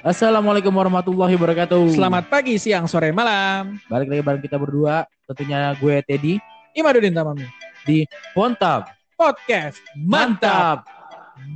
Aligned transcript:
Assalamualaikum 0.00 0.72
warahmatullahi 0.72 1.36
wabarakatuh. 1.36 1.92
Selamat 1.92 2.24
pagi, 2.32 2.56
siang, 2.56 2.88
sore, 2.88 3.12
malam. 3.12 3.76
Balik 3.84 4.08
lagi 4.08 4.22
bareng 4.24 4.40
kita 4.40 4.56
berdua. 4.56 5.04
Tentunya 5.28 5.76
gue 5.76 6.00
Teddy 6.08 6.34
Imadudin 6.72 7.12
Tamami. 7.12 7.44
di 7.84 8.08
Pontab. 8.32 8.88
Podcast 9.12 9.76
Mantap. 10.00 10.88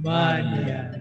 Mania. 0.04 0.92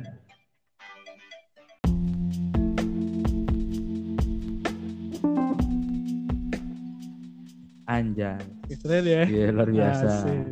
Anjay. 7.83 8.39
Keren 8.79 9.03
ya. 9.03 9.23
Iya, 9.27 9.51
luar 9.51 9.69
biasa. 9.69 10.07
Asik. 10.23 10.43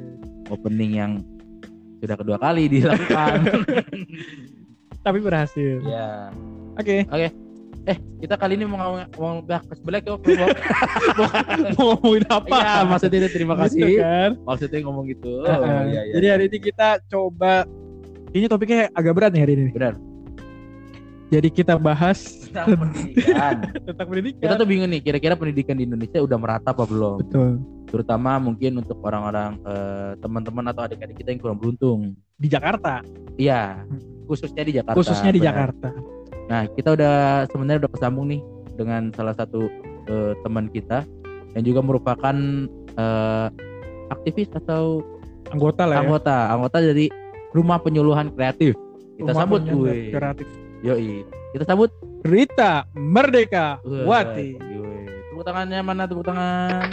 Opening 0.51 0.91
yang 0.99 1.11
sudah 2.03 2.17
kedua 2.19 2.37
kali 2.37 2.67
dilakukan. 2.67 3.47
Tapi 5.07 5.19
berhasil. 5.23 5.79
ya. 5.87 6.29
Oke, 6.81 7.29
Eh, 7.81 7.97
kita 8.19 8.37
kali 8.37 8.53
ini 8.53 8.65
mau 8.65 8.77
ngomong 8.77 9.09
ngomong 9.11 9.37
bakas 9.43 9.81
belak 9.81 10.05
yuk. 10.05 10.21
mau 11.77 11.97
ngomongin 11.97 12.25
apa? 12.29 12.55
Iya, 12.55 12.73
maksudnya 12.85 13.25
terima 13.25 13.53
Gitu 13.57 13.61
kasih. 13.73 13.93
kan? 13.97 14.29
Maksudnya 14.39 14.79
ngomong 14.85 15.05
gitu. 15.07 15.31
Oh, 15.41 15.49
Heeh. 15.49 15.81
iya, 15.89 16.01
iya. 16.03 16.13
Jadi 16.13 16.25
hari 16.27 16.43
ini 16.45 16.57
kita 16.59 16.87
coba 17.07 17.65
ini 18.31 18.45
topiknya 18.45 18.85
agak 18.91 19.13
berat 19.13 19.33
nih 19.33 19.41
hari 19.41 19.53
ini. 19.55 19.65
Benar. 19.71 19.97
Jadi 21.31 21.47
kita 21.49 21.73
bahas 21.75 22.19
Tentang 22.45 22.75
pendidikan. 22.77 23.55
tentang 23.87 24.05
pendidikan. 24.05 24.41
Kita 24.43 24.53
tuh 24.53 24.67
bingung 24.67 24.89
nih, 24.91 25.01
kira-kira 25.01 25.33
pendidikan 25.33 25.73
di 25.73 25.83
Indonesia 25.83 26.19
udah 26.19 26.37
merata 26.37 26.69
apa 26.69 26.83
belum? 26.83 27.17
betul 27.17 27.49
Terutama 27.87 28.37
mungkin 28.37 28.77
untuk 28.77 29.01
orang-orang 29.01 29.57
eh, 29.57 30.11
teman-teman 30.17 30.69
atau 30.69 30.85
adik-adik 30.85 31.17
kita 31.17 31.33
yang 31.33 31.41
kurang 31.41 31.57
beruntung. 31.57 32.13
di 32.35 32.45
Jakarta, 32.45 33.01
Iya, 33.35 33.85
khususnya 34.25 34.61
di 34.61 34.73
Jakarta. 34.75 34.97
khususnya 34.97 35.29
di 35.29 35.37
benar. 35.37 35.49
Jakarta. 35.73 35.89
Nah, 36.47 36.65
kita 36.71 36.93
udah 36.93 37.15
sebenarnya 37.47 37.85
udah 37.85 37.91
kesambung 37.91 38.25
nih 38.27 38.41
dengan 38.75 39.11
salah 39.11 39.33
satu 39.33 39.67
eh, 40.07 40.33
teman 40.41 40.67
kita 40.67 41.05
yang 41.53 41.63
juga 41.63 41.81
merupakan 41.81 42.35
eh, 42.95 43.47
aktivis 44.09 44.49
atau 44.55 45.03
Anggota 45.49 45.83
lah 45.83 45.99
ya. 45.99 46.01
anggota, 46.01 46.37
anggota 46.47 46.77
dari 46.79 47.11
Rumah 47.51 47.83
Penyuluhan 47.83 48.31
Kreatif. 48.31 48.71
Kita 49.19 49.31
Rumah 49.31 49.41
sambut 49.43 49.61
gue. 49.63 50.09
kreatif. 50.09 50.47
Yoi. 50.81 51.27
Kita 51.51 51.67
sambut 51.67 51.91
Rita 52.23 52.87
Merdeka 52.95 53.83
Wah, 53.83 54.23
Wati. 54.23 54.55
yoi. 54.55 55.11
Tepuk 55.27 55.43
tangannya 55.43 55.79
mana 55.83 56.07
tepuk 56.07 56.23
tangan? 56.23 56.87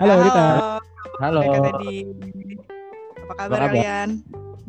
Halo 0.00 0.14
Rita. 0.18 0.44
Halo. 1.20 1.40
Mereka 1.40 1.58
tadi. 1.70 1.94
Apa 3.20 3.32
kabar 3.36 3.46
kabar? 3.54 3.60
kalian? 3.70 4.08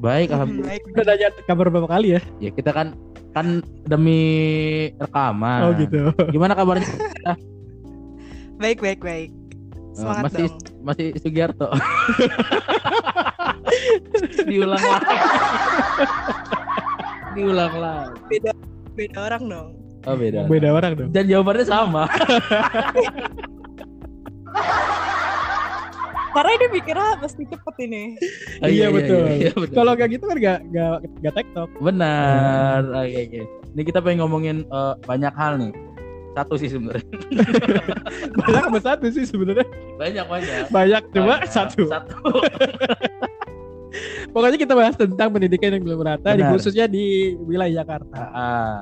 Baik, 0.01 0.27
Hmm, 0.27 0.35
alhamdulillah. 0.35 0.69
Baik. 0.73 0.81
Udah 0.89 1.05
nanya 1.05 1.27
kabar 1.45 1.65
berapa 1.69 1.89
kali 1.89 2.07
ya? 2.17 2.19
Ya 2.41 2.49
kita 2.49 2.71
kan 2.73 2.97
kan 3.31 3.47
demi 3.85 4.19
rekaman. 4.97 5.59
Oh 5.61 5.71
gitu. 5.77 6.09
Gimana 6.33 6.57
kabarnya? 6.57 6.89
Baik, 8.61 8.77
baik, 8.77 9.01
baik. 9.01 9.29
Semangat 9.97 10.29
masih 10.29 10.45
dong. 10.53 10.85
masih 10.85 11.07
Sugiarto. 11.17 11.65
Diulang 14.45 14.77
lagi. 14.77 15.11
Diulang 17.35 17.73
lagi. 17.73 18.13
Beda 18.29 18.51
beda 18.93 19.17
orang 19.17 19.43
dong. 19.49 19.69
Oh 20.05 20.13
beda. 20.13 20.45
Beda 20.45 20.69
orang 20.77 20.91
dong. 20.93 21.09
Dan 21.09 21.25
jawabannya 21.25 21.65
sama. 21.65 22.05
Karena 26.31 26.51
ini 26.53 26.65
mikirnya 26.71 27.09
pasti 27.19 27.43
cepet 27.43 27.75
ini. 27.83 28.03
Oh, 28.59 28.67
Iya, 28.67 28.87
betul. 28.87 29.23
iya, 29.27 29.51
betul. 29.51 29.75
Kalau 29.75 29.91
kayak 29.93 30.11
gitu 30.11 30.23
kan 30.25 30.37
gak 30.39 30.59
gak 30.69 30.95
gak 31.19 31.33
tektok. 31.35 31.69
benar. 31.77 32.79
Oke 32.87 33.19
oke. 33.27 33.41
Ini 33.71 33.81
kita 33.83 33.99
pengen 33.99 34.19
ngomongin 34.23 34.57
eh, 34.63 34.93
banyak 35.03 35.33
hal 35.33 35.57
nih. 35.57 35.73
Satu 36.31 36.55
sih 36.55 36.71
sebenarnya. 36.71 37.03
Banyak 38.39 38.63
sama 38.63 38.79
satu 38.79 39.05
sih 39.11 39.27
sebenarnya. 39.27 39.67
Banyak 39.99 40.25
banyak. 40.25 40.63
Banyak 40.71 41.03
coba 41.11 41.33
Banyak. 41.37 41.51
satu. 41.51 41.83
Satu. 41.91 42.15
Pokoknya 44.31 44.55
kita 44.55 44.71
bahas 44.71 44.95
tentang 44.95 45.27
pendidikan 45.27 45.75
yang 45.75 45.83
belum 45.83 45.99
merata 45.99 46.31
di 46.31 46.43
khususnya 46.47 46.87
di 46.87 47.35
wilayah 47.35 47.83
Jakarta. 47.83 48.19
Ah. 48.31 48.81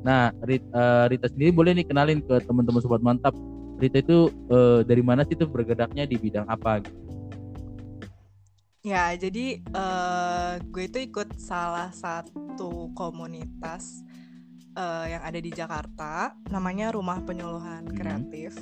Nah, 0.00 0.32
Rita, 0.40 0.64
eh, 0.72 1.04
Rita 1.12 1.28
sendiri 1.28 1.52
boleh 1.52 1.76
nih 1.76 1.84
kenalin 1.84 2.24
ke 2.24 2.40
teman-teman 2.48 2.80
sobat 2.80 3.04
mantap. 3.04 3.36
Rita 3.80 4.04
itu 4.04 4.28
eh, 4.52 4.80
dari 4.84 5.00
mana 5.00 5.24
sih 5.24 5.34
tuh 5.34 5.48
bergeraknya 5.48 6.04
di 6.04 6.20
bidang 6.20 6.44
apa? 6.46 6.84
Ya, 8.84 9.12
jadi 9.16 9.60
eh, 9.60 10.52
gue 10.68 10.84
itu 10.84 10.98
ikut 11.08 11.36
salah 11.40 11.88
satu 11.92 12.92
komunitas 12.92 14.04
eh, 14.76 15.16
yang 15.16 15.22
ada 15.24 15.40
di 15.40 15.48
Jakarta, 15.48 16.36
namanya 16.52 16.92
Rumah 16.92 17.24
Penyuluhan 17.24 17.88
Hmm. 17.88 17.96
Kreatif. 17.96 18.52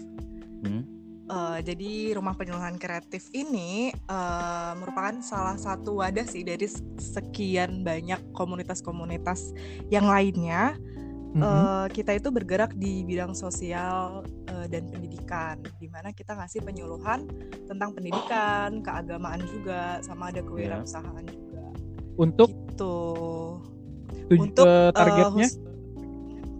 Hmm? 0.62 0.82
Eh, 1.28 1.58
jadi 1.60 2.16
Rumah 2.16 2.34
Penyuluhan 2.40 2.80
Kreatif 2.80 3.28
ini 3.36 3.92
eh, 3.92 4.72
merupakan 4.80 5.20
salah 5.20 5.60
satu 5.60 6.00
wadah 6.00 6.24
sih 6.24 6.40
dari 6.40 6.64
sekian 6.96 7.84
banyak 7.84 8.32
komunitas-komunitas 8.32 9.52
yang 9.92 10.08
lainnya 10.08 10.80
Mhm. 11.28 11.44
Eh, 11.44 11.86
kita 11.92 12.12
itu 12.12 12.28
bergerak 12.28 12.72
di 12.72 13.04
bidang 13.04 13.32
sosial 13.32 14.24
eh, 14.48 14.66
dan 14.66 14.88
pendidikan, 14.88 15.60
di 15.76 15.86
mana 15.86 16.08
kita 16.10 16.32
ngasih 16.32 16.64
penyuluhan 16.64 17.28
tentang 17.64 17.92
pendidikan, 17.92 18.80
keagamaan 18.80 19.44
juga, 19.44 20.00
sama 20.00 20.32
ada 20.32 20.40
kewirausahaan 20.40 21.24
juga. 21.24 21.64
Untuk 22.16 22.48
Gitu. 22.48 22.96
tuj- 24.26 24.40
Untuk 24.40 24.64
eh, 24.64 24.90
targetnya 24.90 25.46
hus- 25.46 25.60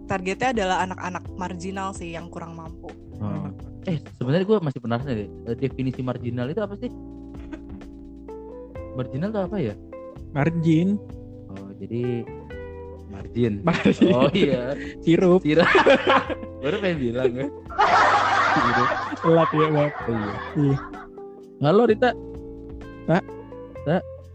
targetnya 0.05 0.49
adalah 0.53 0.77
anak-anak 0.83 1.23
marginal 1.33 1.89
sih 1.91 2.13
yang 2.13 2.29
kurang 2.29 2.53
mampu. 2.53 2.93
Oh. 3.17 3.49
Eh, 3.83 3.97
sebenarnya 4.15 4.45
gue 4.45 4.57
masih 4.59 4.79
penasaran 4.79 5.15
deh. 5.17 5.29
Eh, 5.45 5.55
Definisi 5.55 6.01
marginal 6.01 6.45
itu 6.47 6.59
apa 6.59 6.75
sih? 6.75 6.91
Marginal 8.93 9.29
itu 9.29 9.41
apa 9.41 9.57
ya? 9.57 9.73
margin, 10.29 11.01
Oh, 11.49 11.73
jadi 11.73 12.21
margin. 13.09 13.53
margin, 13.65 14.13
Oh 14.13 14.29
iya, 14.31 14.77
sirup, 15.01 15.41
Tira. 15.41 15.65
Baru 16.63 16.77
pengen 16.79 16.97
bilang 17.01 17.31
ya. 17.33 17.47
Gitu. 18.49 18.83
telat 19.19 19.49
ya 19.53 19.67
Bang. 19.69 19.91
Oh, 19.91 20.13
iya. 20.13 20.33
Iya. 20.55 20.77
Halo 21.61 21.83
Rita. 21.85 22.11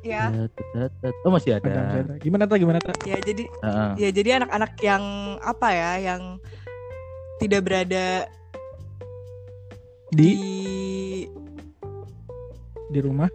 Ya, 0.05 0.29
Tet, 0.29 0.53
tet, 0.53 0.93
tet. 1.01 1.15
Oh 1.25 1.33
masih 1.33 1.57
Ada, 1.57 1.65
masih 1.65 1.81
ada. 1.81 2.13
ada. 2.13 2.15
Gimana 2.21 2.45
tak 2.45 2.61
gimana 2.61 2.77
tak? 2.77 2.93
ya 3.09 3.17
jadi 3.25 3.49
Heeh. 3.49 3.91
ya 3.97 4.09
jadi 4.13 4.29
anak-anak 4.37 4.73
yang 4.85 5.03
apa 5.41 5.69
ya, 5.73 5.93
yang 6.13 6.23
tidak 7.41 7.65
berada 7.65 8.29
Di 10.13 10.29
di 10.29 10.33
di 12.93 12.99
rumah. 13.01 13.33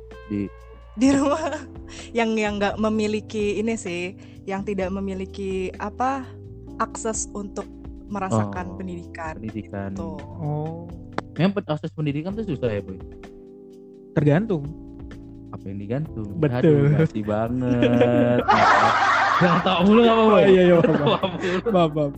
di 0.99 1.09
rumah 1.09 1.41
yang 2.17 2.37
yang 2.37 2.61
nggak 2.61 2.77
memiliki 2.77 3.57
ini 3.57 3.73
sih 3.73 4.13
yang 4.49 4.65
tidak 4.65 4.89
memiliki 4.89 5.69
apa 5.77 6.25
akses 6.81 7.29
untuk 7.31 7.69
merasakan 8.09 8.73
Oh, 8.73 8.75
pendidikan 8.75 9.33
Pendidikan. 9.37 9.89
tuh 9.93 10.17
Oh, 10.41 10.89
Memang 11.37 11.61
pen- 11.61 11.69
akses 11.69 11.93
pendidikan 11.93 12.33
tuh 12.33 12.43
susah 12.43 12.67
ya, 12.67 12.81
Boy. 12.81 12.97
tergantung. 14.11 14.65
Apa 15.49 15.69
yang 15.69 15.77
digantung? 15.77 16.27
Betul. 16.35 16.89
Aduh, 16.89 16.97
kasih 16.99 17.23
banget. 17.23 18.41
Jangan 19.39 19.59
tahu 19.61 19.81
mulu 19.87 20.01
apa-apa. 20.03 20.33
Oh, 20.35 20.39
iya, 20.43 20.61
iya, 20.65 20.75
Tawa 21.63 21.85
maaf. 21.87 22.11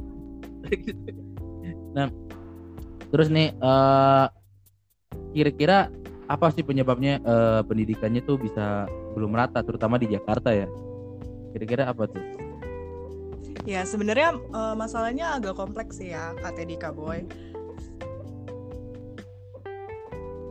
nah, 1.91 2.07
terus 3.11 3.27
nih 3.27 3.51
eh 3.51 4.25
kira-kira 5.31 5.91
apa 6.25 6.47
sih 6.49 6.63
penyebabnya 6.63 7.19
eh, 7.19 7.61
pendidikannya 7.61 8.23
tuh 8.23 8.39
bisa 8.39 8.87
belum 9.13 9.35
rata 9.35 9.59
terutama 9.61 9.99
di 9.99 10.07
Jakarta 10.07 10.49
ya? 10.49 10.65
Kira-kira 11.51 11.84
apa 11.87 12.05
tuh? 12.08 12.23
ya 13.61 13.85
sebenarnya 13.85 14.41
eh, 14.41 14.73
masalahnya 14.73 15.37
agak 15.37 15.53
kompleks 15.53 16.02
sih 16.02 16.09
ya 16.09 16.34
KTD 16.35 16.81
Boy 16.91 17.22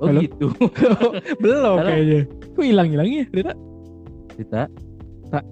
Oh 0.00 0.08
Halo? 0.08 0.20
gitu. 0.24 0.46
Belum 1.44 1.76
Halo? 1.76 1.90
kayaknya. 1.92 2.20
Kok 2.56 2.64
hilang-hilangnya, 2.64 3.22
Rita? 3.28 3.52
Kita 4.32 4.62
Tak. 5.28 5.44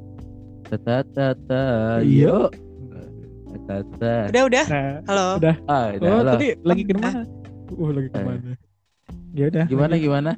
Tata 0.64 0.96
tata 1.12 1.62
Iya. 2.00 2.49
Tata. 3.69 4.14
udah 4.32 4.43
udah 4.49 4.64
Nah, 4.64 4.93
halo 5.05 5.25
udah. 5.37 5.55
Ah, 5.69 5.84
udah 5.93 6.08
Oh, 6.08 6.20
lah. 6.25 6.32
tadi 6.40 6.49
lagi 6.64 6.82
ke 6.84 6.93
mana? 6.96 7.20
Uh, 7.69 7.90
lagi 7.93 8.08
ke 8.08 8.17
Eh. 8.17 8.25
mana? 8.25 8.52
Ya 9.37 9.44
udah. 9.52 9.64
Gimana 9.69 9.93
lanjut. 9.93 10.05
gimana? 10.06 10.31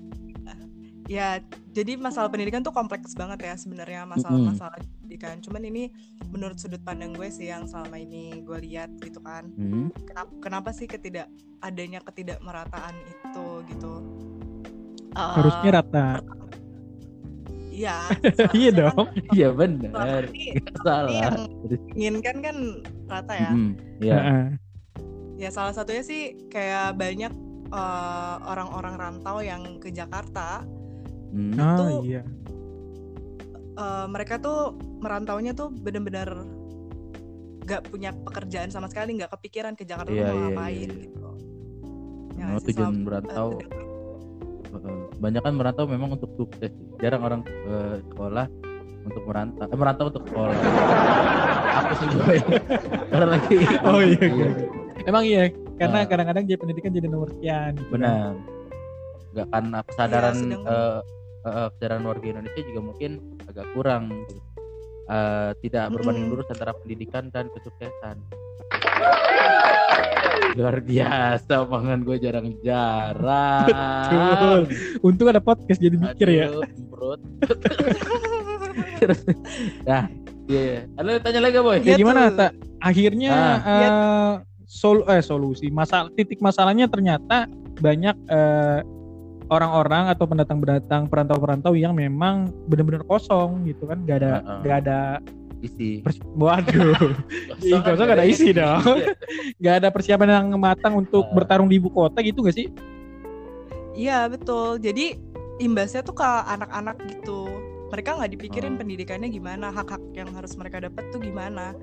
Ya 1.10 1.42
jadi 1.68 1.98
masalah 1.98 2.30
pendidikan 2.30 2.62
tuh 2.62 2.70
kompleks 2.70 3.18
banget 3.18 3.42
ya 3.42 3.54
sebenarnya 3.54 4.06
masalah-masalah 4.06 4.78
pendidikan 4.96 5.42
cuman 5.42 5.62
ini 5.64 5.90
menurut 6.24 6.54
sudut 6.54 6.78
pandang 6.80 7.10
gue 7.10 7.26
sih 7.26 7.50
yang 7.50 7.66
selama 7.66 7.98
ini 7.98 8.38
gue 8.40 8.58
lihat 8.62 8.94
gitu 8.96 9.18
kan 9.18 9.50
Hmm. 9.52 9.90
kenapa, 10.06 10.30
kenapa 10.38 10.68
sih 10.70 10.86
ketidak 10.86 11.26
adanya 11.60 11.98
ketidakmerataan 12.00 12.94
itu 13.02 13.46
gitu 13.68 13.92
Eh, 15.10 15.18
Harusnya 15.34 15.70
rata. 15.74 16.22
Iya. 17.68 17.98
Iya 18.54 18.70
seharusnya 18.70 18.70
dong. 18.70 18.94
kan 18.94 19.26
Iya 19.34 19.48
benar. 19.50 20.22
salah. 20.80 21.10
yang 21.10 21.36
inginkan 21.90 22.36
kan 22.38 22.56
rata 23.08 23.34
ya. 23.34 23.50
mm, 23.50 23.70
Iya. 23.98 24.14
Heeh. 24.16 24.44
Ya 25.34 25.50
salah 25.50 25.74
satunya 25.74 26.06
sih 26.06 26.22
kayak 26.46 26.94
banyak 26.94 27.34
eh, 27.70 28.36
orang-orang 28.44 28.94
rantau 28.94 29.42
yang 29.42 29.82
ke 29.82 29.90
Jakarta. 29.90 30.62
Mm. 31.30 31.54
Ah 31.54 31.76
Itu- 31.78 32.02
iya. 32.04 32.22
eh, 33.72 34.06
mereka 34.06 34.34
tuh 34.36 34.74
merantaunya 35.00 35.52
tuh 35.52 35.70
bener-bener 35.72 36.28
gak 37.62 37.86
punya 37.86 38.10
pekerjaan 38.12 38.66
sama 38.66 38.86
sekali, 38.86 39.14
nggak 39.14 39.30
kepikiran 39.30 39.72
ke 39.72 39.86
Jakarta 39.86 40.10
Iya, 40.10 40.26
tuh 40.26 40.26
mau 40.26 40.34
iya, 40.34 40.46
ngapain 40.48 40.74
iya, 40.74 40.90
iya. 40.90 41.02
gitu. 41.06 41.28
Ya 42.34 42.44
sih, 42.56 42.66
tujuan 42.72 42.94
merantau 43.00 43.48
eh, 43.54 43.68
eh, 44.74 44.98
banyak 45.16 45.38
kan 45.40 45.54
merantau 45.54 45.84
memang 45.84 46.10
untuk 46.12 46.30
sukses. 46.34 46.72
Jarang 46.98 47.22
orang 47.22 47.40
eh, 47.46 48.02
sekolah 48.04 48.46
untuk 49.00 49.22
merantau, 49.22 49.64
eh, 49.64 49.76
merantau 49.78 50.04
untuk 50.08 50.24
sekolah. 50.26 50.56
Aku 51.70 51.92
sih 51.94 52.08
boy. 52.12 52.38
Karena 53.06 53.26
lagi. 53.28 53.56
Oh 53.86 54.02
iya, 54.02 54.18
iya. 54.24 54.48
Emang 55.00 55.24
iya, 55.24 55.42
karena 55.78 55.98
Ah. 56.02 56.06
kadang-kadang 56.06 56.44
jadi 56.44 56.58
pendidikan 56.58 56.90
jadi 56.90 57.06
nomor 57.06 57.30
sekian. 57.30 57.72
gitu 57.72 57.86
kan. 57.86 57.92
Benar. 57.94 58.30
Nggak 59.30 59.46
karena 59.46 59.78
kesadaran 59.86 60.34
Iya, 60.34 60.42
sedangkan- 60.42 60.66
eh, 60.74 60.98
eh, 61.40 61.48
eh, 61.48 61.68
kesadaran 61.76 62.04
warga 62.04 62.26
Indonesia 62.26 62.62
juga 62.64 62.80
mungkin 62.84 63.10
agak 63.48 63.66
kurang. 63.72 64.02
gitu. 64.28 64.40
Eh, 65.10 65.50
tidak 65.66 65.90
berbanding 65.90 66.30
Mm-mm. 66.30 66.38
lurus 66.38 66.46
antara 66.54 66.70
pendidikan 66.70 67.34
dan 67.34 67.50
kesuksesan. 67.50 68.16
Luar 70.54 70.78
biasa, 70.82 71.66
pangan 71.66 72.02
gue 72.02 72.16
jarang-jarang. 72.18 73.66
Betul. 73.66 74.60
Untung 75.02 75.26
ada 75.30 75.42
podcast 75.42 75.82
jadi 75.82 75.98
mikir 75.98 76.28
ya. 76.30 76.46
Aduh, 76.50 76.62
embrut. 76.62 77.20
Terus, 79.02 79.20
nah, 79.82 80.06
iya. 80.46 80.86
yeah. 80.86 81.18
Tanya 81.22 81.40
lagi 81.42 81.58
boy. 81.58 81.78
Ya 81.82 81.94
Iya 81.94 81.94
gimana 81.98 82.20
tak? 82.30 82.52
Akhirnya 82.78 83.32
Ah. 83.34 83.58
eh, 83.66 84.34
sol 84.70 85.02
eh 85.10 85.18
solusi 85.18 85.66
masalah 85.74 86.06
titik 86.14 86.38
masalahnya 86.38 86.86
ternyata 86.86 87.50
banyak 87.82 88.14
eh, 88.30 88.78
orang-orang 89.50 90.08
atau 90.08 90.24
pendatang-pendatang 90.24 91.10
perantau-perantau 91.10 91.74
yang 91.74 91.92
memang 91.92 92.48
benar-benar 92.70 93.02
kosong 93.04 93.66
gitu 93.66 93.84
kan 93.84 94.00
nggak 94.02 94.18
ada 94.22 94.32
Heeh. 94.38 94.58
nggak 94.62 94.76
ada 94.86 94.98
Isi. 95.60 96.00
pers- 96.00 96.24
waduh 96.32 96.96
Ih, 97.60 97.76
kosong 97.84 98.06
nggak 98.08 98.16
ada 98.16 98.24
isi 98.24 98.48
dong. 98.56 98.80
Nggak 99.60 99.74
ada 99.76 99.88
persiapan 99.92 100.28
yang 100.32 100.46
matang 100.56 100.96
untuk 100.96 101.28
Ah. 101.28 101.34
bertarung 101.36 101.68
di 101.68 101.76
ibu 101.76 101.92
kota 101.92 102.24
gitu 102.24 102.40
gak 102.40 102.56
sih 102.56 102.70
Iya 103.90 104.30
betul. 104.30 104.78
Jadi 104.78 105.18
imbasnya 105.58 106.00
tuh 106.00 106.16
ke 106.16 106.24
anak-anak 106.24 106.96
gitu. 107.04 107.50
Mereka 107.90 108.16
nggak 108.16 108.32
dipikirin 108.32 108.74
Oh. 108.74 108.78
pendidikannya 108.78 109.28
gimana, 109.28 109.68
hak-hak 109.68 110.00
yang 110.14 110.30
harus 110.32 110.54
mereka 110.54 110.78
dapat 110.78 111.10
tuh 111.10 111.18
gimana. 111.18 111.74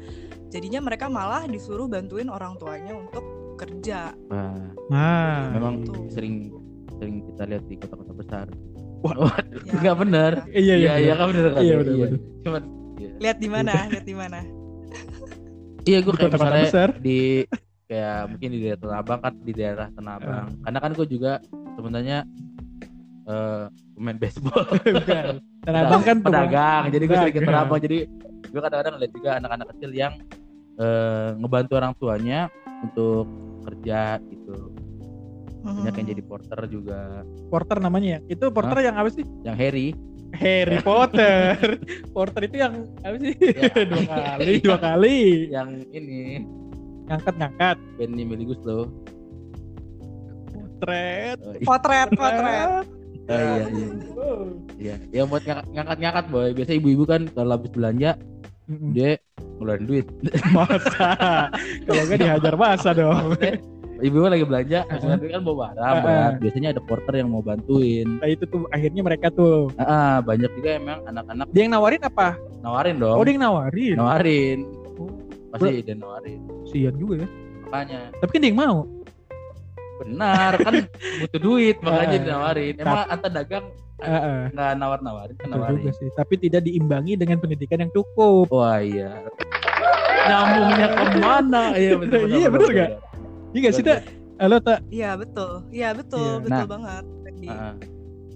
Jadinya 0.47 0.79
mereka 0.81 1.11
malah 1.11 1.43
disuruh 1.45 1.85
bantuin 1.85 2.31
orang 2.31 2.55
tuanya 2.55 2.95
untuk 2.95 3.21
kerja. 3.59 4.15
Wah, 4.31 4.71
nah 4.87 5.51
memang 5.51 5.83
Tuh. 5.83 6.07
sering 6.07 6.49
sering 6.97 7.21
kita 7.25 7.43
lihat 7.45 7.63
di 7.65 7.75
kota-kota 7.77 8.13
besar. 8.13 8.45
Wah. 8.99 9.13
Waduh, 9.23 9.61
Ya, 9.63 9.73
nggak 9.79 9.97
benar. 9.99 10.31
iya 10.49 10.75
Iya, 10.75 10.91
iya 10.97 11.13
kan 11.13 11.25
benar 11.29 11.45
kan. 11.51 11.61
Iya, 11.61 11.75
benar, 11.77 11.93
benar. 11.95 12.19
Cuman 12.43 12.61
iya. 12.97 13.09
Lihat 13.19 13.37
di 13.37 13.49
mana? 13.49 13.71
Lihat 13.87 14.05
di 14.05 14.15
mana? 14.15 14.39
Iya, 15.83 15.97
gue 16.03 16.13
kayak 16.13 16.31
misalnya 16.33 16.65
besar. 16.67 16.89
di 16.99 17.19
kayak 17.87 18.19
mungkin 18.27 18.49
di 18.51 18.59
daerah 18.59 18.79
Tanah 18.81 18.97
Abang 18.99 19.19
kan 19.21 19.33
di 19.39 19.53
daerah 19.53 19.87
Tanah 19.89 20.11
Ah. 20.11 20.19
Abang. 20.19 20.47
Karena 20.59 20.79
kan 20.81 20.91
gue 20.93 21.07
juga 21.07 21.31
sebenarnya 21.73 22.17
eh 23.27 23.65
pemain 23.93 24.17
baseball. 24.17 24.63
Bukan. 24.97 25.25
Tanah 25.63 25.79
Abang 25.85 26.03
kan 26.09 26.17
pedagang. 26.19 26.83
Jadi 26.91 27.03
gue 27.05 27.15
sering 27.15 27.27
ke 27.29 27.39
Pedagang. 27.39 27.47
Tanah 27.47 27.61
Abang. 27.63 27.79
Jadi 27.79 27.97
gue 28.47 28.61
kadang-kadang 28.61 28.93
ngeliat 28.97 29.13
juga 29.13 29.29
anak-anak 29.39 29.67
kecil 29.75 29.91
yang 29.93 30.13
eh, 30.77 31.29
ngebantu 31.37 31.73
orang 31.75 31.93
tuanya 31.95 32.39
untuk 32.83 33.25
kerja 33.63 33.99
gitu. 34.25 34.55
Banyak 35.67 35.93
yang 35.93 36.07
jadi 36.09 36.23
porter 36.23 36.59
juga. 36.67 36.99
porter 37.47 37.77
namanya 37.77 38.07
ya 38.07 38.19
itu 38.29 38.45
porter 38.47 38.77
yang 38.81 38.95
apa 38.95 39.09
sih 39.09 39.23
Yang 39.41 39.57
Harry. 39.57 39.87
Harry 40.29 40.77
Potter 40.87 41.55
porter 42.11 42.41
itu 42.43 42.57
yang 42.57 42.73
apa 42.99 43.15
sih 43.17 43.31
Ya. 43.37 43.71
dua 43.89 44.03
kali 44.05 44.53
dua 44.59 44.77
kali 44.77 45.19
Yang 45.47 45.69
ini 45.89 46.19
ngangkat 47.05 47.35
ngangkat 47.37 47.77
Benny 47.95 48.23
Meligus 48.23 48.59
loh. 48.61 48.91
potret 50.77 51.37
Oh, 51.39 51.53
iya. 51.53 51.63
Potret, 51.63 52.09
potret. 52.11 52.69
Oh, 53.27 53.33
iya, 53.33 53.65
iya. 53.67 53.87
Iya, 54.77 54.95
yang 55.13 55.27
buat 55.27 55.41
ngangkat- 55.41 55.67
ngangkat-ngangkat 55.69 56.25
boy. 56.27 56.49
Biasa 56.53 56.71
ibu-ibu 56.73 57.03
kan 57.03 57.21
kalau 57.27 57.55
habis 57.55 57.71
belanja 57.71 58.15
Mm-mm. 58.65 58.91
dia 58.91 59.15
ngeluarin 59.57 59.83
duit. 59.83 60.05
masa 60.51 61.49
kalau 61.83 62.01
enggak 62.03 62.19
dihajar 62.21 62.53
masa 62.53 62.89
dong 62.91 63.31
Ibu 63.97 64.17
lagi 64.23 64.43
belanja, 64.43 64.79
ngambil 64.87 65.29
kan 65.31 65.41
bawa 65.41 65.55
barang. 65.57 65.81
Uh-uh. 65.81 66.03
Bang. 66.03 66.33
Biasanya 66.39 66.69
ada 66.69 66.81
porter 66.81 67.13
yang 67.15 67.29
mau 67.29 67.41
bantuin. 67.41 68.07
nah 68.17 68.27
itu 68.27 68.43
tuh 68.43 68.69
akhirnya 68.69 69.01
mereka 69.01 69.27
tuh 69.29 69.73
Ah, 69.75 69.83
ah, 69.83 70.15
banyak 70.19 70.51
juga 70.53 70.69
emang 70.75 70.99
anak-anak 71.03 71.45
dia 71.49 71.61
yang 71.61 71.73
nawarin 71.73 72.01
apa 72.01 72.37
nawarin 72.59 72.95
dong. 72.97 73.15
oh 73.15 73.23
dia 73.23 73.33
yang 73.33 73.43
nawarin 73.43 73.95
nawarin. 73.95 74.59
Oh, 74.95 75.09
Pasti 75.49 75.81
dia 75.81 75.95
nawarin. 75.95 76.39
sian 76.63 76.93
juga 76.93 77.21
ya 77.21 77.27
Makanya 77.63 77.99
tapi 78.15 78.29
kan 78.29 78.39
dia 78.39 78.49
yang 78.49 78.59
mau 78.59 78.77
benar 79.97 80.51
kan 80.57 80.73
butuh 81.19 81.41
duit 81.41 81.75
makanya 81.79 82.07
Uh-uh. 82.11 82.23
dinawarin. 82.23 82.73
Emang 82.77 82.99
anta 83.07 83.27
dagang 83.27 83.65
Heeh, 83.97 84.53
nggak 84.53 84.71
nawar-nawarin 84.77 85.33
kan 85.35 85.47
betul 85.47 85.57
nawarin. 85.57 85.77
juga 85.79 85.91
sih 85.95 86.09
tapi 86.13 86.33
tidak 86.37 86.61
diimbangi 86.63 87.17
dengan 87.17 87.37
pendidikan 87.37 87.81
yang 87.81 87.91
cukup 87.91 88.45
Wah 88.47 88.77
iya. 88.77 89.25
Nyambungnya 90.27 90.87
ke 90.91 91.03
mana? 91.17 91.63
Iya 91.73 91.93
betul. 91.95 92.27
Iya, 92.27 92.47
bener 92.51 92.69
nggak? 92.69 92.91
Iya 93.55 93.59
gak 93.67 93.73
sih 93.75 93.85
tak 93.85 93.99
halo 94.37 94.57
tak 94.61 94.79
Iya 94.93 95.17
betul. 95.17 95.51
Iya 95.73 95.89
betul, 95.97 96.21
Iya. 96.21 96.43
betul 96.45 96.65
Nah. 96.65 96.69
banget. 96.69 97.03
Heeh. 97.41 97.73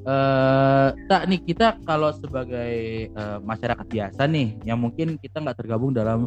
Eh, 0.02 0.88
tak 1.06 1.22
nih 1.30 1.40
kita 1.46 1.78
kalau 1.86 2.10
sebagai 2.18 2.74
eh, 3.06 3.38
masyarakat 3.46 3.86
biasa 3.86 4.26
nih, 4.26 4.58
yang 4.66 4.82
mungkin 4.82 5.22
kita 5.22 5.38
nggak 5.38 5.62
tergabung 5.62 5.94
dalam 5.94 6.26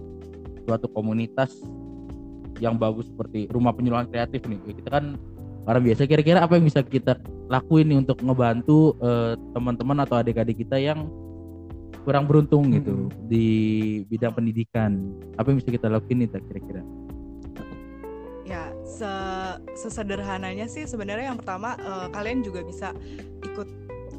suatu 0.62 0.86
komunitas 0.86 1.58
yang 2.62 2.78
bagus 2.78 3.10
seperti 3.10 3.50
rumah 3.50 3.74
penyuluhan 3.74 4.06
kreatif 4.06 4.46
nih. 4.46 4.62
Kita 4.62 4.94
kan 4.94 5.18
orang 5.66 5.82
biasa. 5.82 6.06
Kira-kira 6.06 6.46
apa 6.46 6.54
yang 6.54 6.70
bisa 6.70 6.86
kita 6.86 7.18
lakuin 7.50 7.90
nih 7.90 7.98
untuk 8.06 8.22
ngebantu 8.22 8.94
eh, 9.02 9.34
teman-teman 9.58 10.06
atau 10.06 10.22
adik-adik 10.22 10.62
kita 10.62 10.78
yang 10.78 11.10
kurang 12.06 12.30
beruntung 12.30 12.70
gitu 12.70 13.10
di 13.26 13.46
bidang 14.06 14.38
pendidikan? 14.38 15.02
Apa 15.34 15.50
yang 15.50 15.58
bisa 15.58 15.74
kita 15.74 15.90
lakuin 15.90 16.22
nih 16.22 16.30
tak 16.30 16.46
kira-kira? 16.46 16.86
Se- 18.94 19.58
sesederhananya 19.74 20.70
sih 20.70 20.86
sebenarnya 20.86 21.34
yang 21.34 21.38
pertama 21.38 21.74
eh, 21.74 22.08
kalian 22.10 22.40
juga 22.40 22.62
bisa 22.62 22.94
ikut 23.42 23.68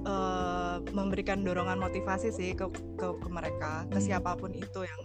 eh, 0.03 0.77
memberikan 0.91 1.41
dorongan 1.41 1.79
motivasi 1.79 2.29
sih 2.29 2.51
ke 2.53 2.67
ke, 2.93 3.07
ke 3.15 3.29
mereka, 3.31 3.87
ke 3.87 3.97
Hmm. 3.97 4.05
siapa 4.05 4.35
pun 4.35 4.51
itu 4.51 4.83
yang 4.83 5.01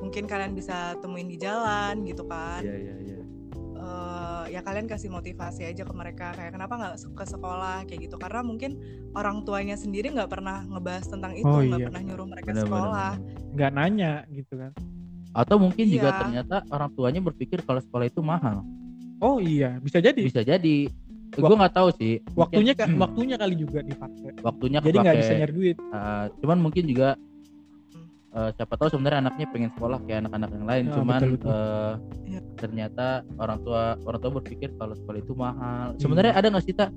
mungkin 0.00 0.24
kalian 0.24 0.54
bisa 0.54 0.96
temuin 0.98 1.26
di 1.26 1.36
jalan 1.36 2.02
gitu 2.02 2.24
kan. 2.24 2.62
Iya 2.62 2.74
iya 2.74 2.94
iya. 2.96 3.18
Eh, 3.76 4.44
ya 4.50 4.60
kalian 4.62 4.88
kasih 4.88 5.12
motivasi 5.12 5.62
aja 5.62 5.84
ke 5.84 5.92
mereka 5.92 6.32
kayak 6.32 6.56
kenapa 6.56 6.74
nggak 6.74 6.94
ke 7.12 7.24
sekolah 7.28 7.84
kayak 7.84 8.08
gitu 8.08 8.16
karena 8.16 8.40
mungkin 8.40 8.80
orang 9.12 9.44
tuanya 9.44 9.76
sendiri 9.76 10.08
nggak 10.10 10.32
pernah 10.32 10.64
ngebahas 10.64 11.04
tentang 11.04 11.36
itu 11.36 11.44
Oh, 11.44 11.60
nggak 11.60 11.78
iya. 11.78 11.86
pernah 11.86 12.02
nyuruh 12.02 12.26
mereka 12.26 12.50
Benar, 12.50 12.64
sekolah 12.64 13.12
nggak 13.52 13.70
nanya 13.72 14.12
gitu 14.26 14.54
kan 14.56 14.72
Atau 15.36 15.60
mungkin 15.60 15.84
juga 15.86 16.08
Iya. 16.08 16.18
ternyata 16.24 16.56
orang 16.72 16.90
tuanya 16.96 17.20
berpikir 17.20 17.60
kalau 17.60 17.76
sekolah 17.76 18.08
itu 18.08 18.24
mahal. 18.24 18.64
Oh 19.18 19.38
iya 19.38 19.78
bisa 19.78 19.98
jadi 19.98 20.20
Bisa 20.20 20.42
jadi. 20.42 20.88
Gue 21.28 21.52
nggak 21.52 21.74
tahu 21.74 21.88
sih. 21.92 22.22
Mungkin 22.26 22.38
waktunya 22.38 22.72
ka- 22.72 22.88
waktunya 22.96 23.36
kali 23.36 23.54
juga 23.54 23.80
dipakai 23.80 24.30
waktunya 24.40 24.78
jadi 24.80 24.96
nggak 24.96 25.16
bisa 25.18 25.32
nyari 25.36 25.52
duit 25.52 25.76
Eh, 25.76 26.24
cuman 26.38 26.58
mungkin 26.58 26.84
juga 26.86 27.08
eh, 28.32 28.50
siapa 28.52 28.74
tahu 28.74 28.88
sebenarnya 28.90 29.20
anaknya 29.22 29.46
pengen 29.46 29.70
sekolah 29.70 29.98
kayak 30.02 30.18
anak-anak 30.22 30.50
yang 30.50 30.66
lain. 30.66 30.84
Ya, 30.86 30.92
cuman 30.92 31.20
betul, 31.20 31.32
betul. 31.34 31.48
eh, 31.50 31.92
Iya. 32.26 32.40
ternyata 32.56 33.06
orang 33.36 33.58
tua 33.62 33.82
orang 34.00 34.20
tua 34.22 34.32
berpikir 34.34 34.68
kalau 34.74 34.94
sekolah 34.94 35.18
itu 35.18 35.32
mahal. 35.34 35.86
Iya. 35.90 36.00
Sebenarnya 36.00 36.32
ada 36.32 36.46
nggak 36.48 36.64
sih 36.64 36.74
tak 36.74 36.90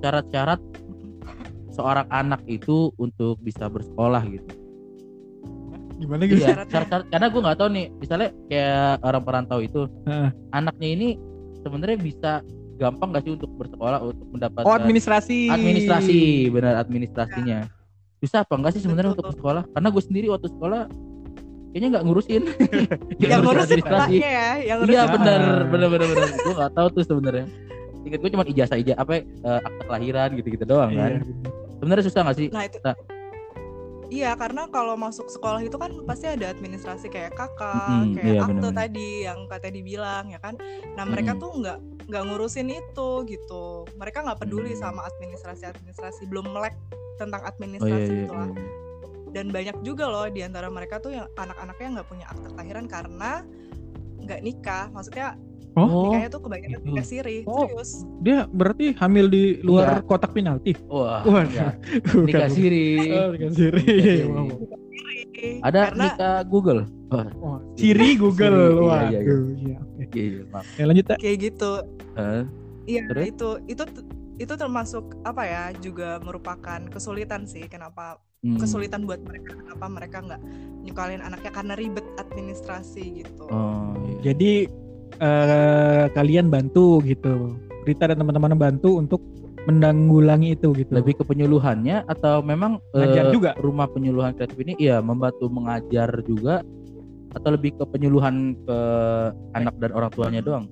syarat-syarat 0.00 0.60
seorang 1.76 2.06
anak 2.08 2.42
itu 2.46 2.90
untuk 2.96 3.38
bisa 3.40 3.66
bersekolah 3.66 4.22
gitu? 4.28 4.50
gimana 5.96 6.24
gitu 6.24 6.40
Iya, 6.40 6.56
Syaratnya? 6.56 6.72
syarat-syarat 6.72 7.06
karena 7.12 7.26
gue 7.28 7.40
nggak 7.40 7.58
tahu 7.58 7.68
nih, 7.70 7.86
misalnya 7.94 8.28
kayak 8.48 8.92
orang 9.02 9.22
perantau 9.22 9.60
itu, 9.60 9.82
Heeh. 10.02 10.30
anaknya 10.50 10.88
ini 10.90 11.08
sebenarnya 11.60 11.98
bisa 12.00 12.32
gampang 12.80 13.12
gak 13.12 13.22
sih 13.28 13.32
untuk 13.36 13.50
bersekolah 13.60 14.00
untuk 14.00 14.26
mendapatkan 14.32 14.64
oh 14.64 14.72
administrasi 14.72 15.52
administrasi, 15.52 16.48
benar 16.48 16.80
administrasinya. 16.80 17.68
Susah 18.20 18.44
apa 18.44 18.52
enggak 18.56 18.72
sih 18.76 18.82
sebenarnya 18.84 19.16
untuk 19.16 19.32
bersekolah? 19.32 19.64
Karena 19.72 19.88
gue 19.88 20.02
sendiri 20.04 20.26
waktu 20.28 20.48
sekolah 20.48 20.88
kayaknya 21.72 21.88
nggak 21.96 22.04
ngurusin. 22.04 22.42
yang 23.20 23.40
ngurusin 23.44 23.80
administrasi. 23.80 24.16
ya 24.20 24.48
yang 24.60 24.78
Iya 24.84 25.02
benar, 25.08 25.40
benar 25.68 25.88
benar 25.88 26.06
benar. 26.08 26.28
gue 26.36 26.54
nggak 26.56 26.72
tahu 26.72 26.86
tuh 26.96 27.04
sebenarnya. 27.04 27.46
Ingat 28.00 28.18
gue 28.24 28.30
cuma 28.32 28.44
ijazah 28.48 28.76
ijazah 28.80 28.96
apa 28.96 29.12
eh, 29.20 29.60
akte 29.60 29.82
kelahiran 29.84 30.28
gitu-gitu 30.40 30.64
doang 30.64 30.90
Iya, 30.92 31.00
kan. 31.00 31.10
bener. 31.20 31.50
Sebenarnya 31.80 32.04
susah 32.08 32.20
nggak 32.28 32.36
sih? 32.36 32.48
nah 32.52 32.64
itu 32.64 32.78
Iya, 34.10 34.34
karena 34.34 34.66
kalau 34.66 34.98
masuk 34.98 35.30
sekolah 35.30 35.62
itu 35.62 35.78
kan 35.78 35.94
pasti 36.02 36.26
ada 36.26 36.50
administrasi 36.50 37.06
kayak 37.06 37.30
kakak, 37.38 38.10
Mm-mm, 38.10 38.18
kayak 38.18 38.34
iya, 38.34 38.42
akte 38.42 38.68
tadi 38.74 39.08
yang 39.22 39.38
katanya 39.46 39.74
dibilang 39.78 40.24
ya 40.34 40.38
kan. 40.42 40.58
Nah 40.98 41.04
mereka 41.06 41.38
Mm-mm. 41.38 41.42
tuh 41.46 41.50
nggak 41.62 41.78
nggak 42.10 42.22
ngurusin 42.26 42.68
itu 42.74 43.10
gitu. 43.30 43.86
Mereka 43.94 44.26
nggak 44.26 44.42
peduli 44.42 44.74
Hmm. 44.74 44.82
sama 44.82 45.06
administrasi-administrasi, 45.14 46.26
belum 46.26 46.50
melek 46.50 46.74
tentang 47.22 47.38
Oh 47.38 47.46
iya 47.46 47.54
administrasi 47.54 48.12
iya. 48.12 48.24
itulah. 48.26 48.50
iya. 48.50 48.68
Dan 49.30 49.46
banyak 49.54 49.76
juga 49.86 50.10
loh 50.10 50.26
di 50.26 50.42
antara 50.42 50.66
mereka 50.66 50.98
tuh 50.98 51.14
yang 51.14 51.30
anak-anaknya 51.38 51.88
nggak 52.02 52.08
punya 52.10 52.26
akte 52.26 52.50
kelahiran 52.50 52.86
karena 52.90 53.46
nggak 54.26 54.40
nikah. 54.42 54.90
Maksudnya 54.90 55.38
Oh, 55.86 56.02
nikahnya 56.10 56.28
tuh 56.28 56.40
kebanyakan 56.42 56.70
gitu. 56.74 56.86
nikah 56.90 57.06
siri, 57.06 57.36
Oh. 57.46 57.64
serius. 57.64 57.90
dia 58.20 58.38
berarti 58.50 58.86
hamil 58.96 59.26
di 59.26 59.42
luar 59.62 60.00
Iya. 60.00 60.04
kotak 60.04 60.30
penalti. 60.32 60.72
Wah, 60.86 61.22
enggak. 61.24 61.74
Nikah 62.28 62.48
bukan. 62.48 62.50
siri. 62.50 62.88
Oh, 63.14 63.28
nikah 63.32 63.50
siri. 63.52 63.80
Nikah 63.80 63.94
Iya, 63.94 64.12
iya, 64.12 64.24
siri. 65.30 65.60
Ada 65.64 65.80
karena 65.88 66.02
nikah 66.04 66.36
Google. 66.44 66.80
Wah, 67.10 67.26
Oh, 67.40 67.58
Siri 67.74 68.08
Google. 68.14 68.58
Siri, 68.60 68.76
iya, 68.76 68.84
Waduh, 68.84 69.10
iya, 69.10 69.20
iya. 69.20 69.20
iya. 69.56 69.78
oke. 69.80 70.18
iya, 70.18 70.24
iya, 70.28 70.42
maaf. 70.52 70.64
Oke, 70.66 70.82
lanjut 70.84 71.04
tak. 71.06 71.16
kayak 71.18 71.36
gitu. 71.40 71.72
Iya 72.84 73.00
Terus? 73.12 73.24
itu 73.30 73.48
itu 73.68 73.82
itu 74.40 74.54
termasuk 74.56 75.04
apa 75.22 75.42
ya 75.44 75.62
juga 75.78 76.16
merupakan 76.24 76.80
kesulitan 76.88 77.44
sih 77.44 77.68
kenapa 77.68 78.16
hmm. 78.40 78.56
kesulitan 78.56 79.04
buat 79.04 79.20
mereka 79.20 79.52
kenapa 79.52 79.84
mereka 79.86 80.16
nggak 80.24 80.40
nyukalin 80.80 81.20
anaknya 81.20 81.52
karena 81.52 81.74
ribet 81.76 82.06
administrasi 82.16 83.20
gitu. 83.20 83.44
Oh, 83.52 83.92
iya. 84.00 84.32
Jadi 84.32 84.64
eh, 85.18 86.04
kalian 86.12 86.46
bantu 86.46 87.02
gitu. 87.02 87.56
Rita 87.82 88.06
dan 88.06 88.20
teman-teman 88.20 88.54
bantu 88.54 89.00
untuk 89.00 89.24
menanggulangi 89.60 90.56
itu 90.56 90.72
gitu. 90.72 90.88
lebih 90.88 91.20
ke 91.20 91.24
penyuluhannya 91.24 92.08
atau 92.08 92.40
memang 92.40 92.80
eh, 92.92 93.04
Ngajar 93.04 93.24
juga? 93.28 93.50
rumah 93.60 93.84
penyuluhan 93.86 94.32
kreatif 94.32 94.56
ini 94.56 94.72
iya 94.78 95.04
membantu 95.04 95.52
mengajar 95.52 96.08
juga 96.24 96.64
atau 97.30 97.48
lebih 97.52 97.76
ke 97.76 97.84
penyuluhan 97.86 98.56
ke 98.56 98.78
anak 99.52 99.76
dan 99.76 99.90
orang 99.92 100.10
tuanya 100.10 100.40
doang 100.40 100.64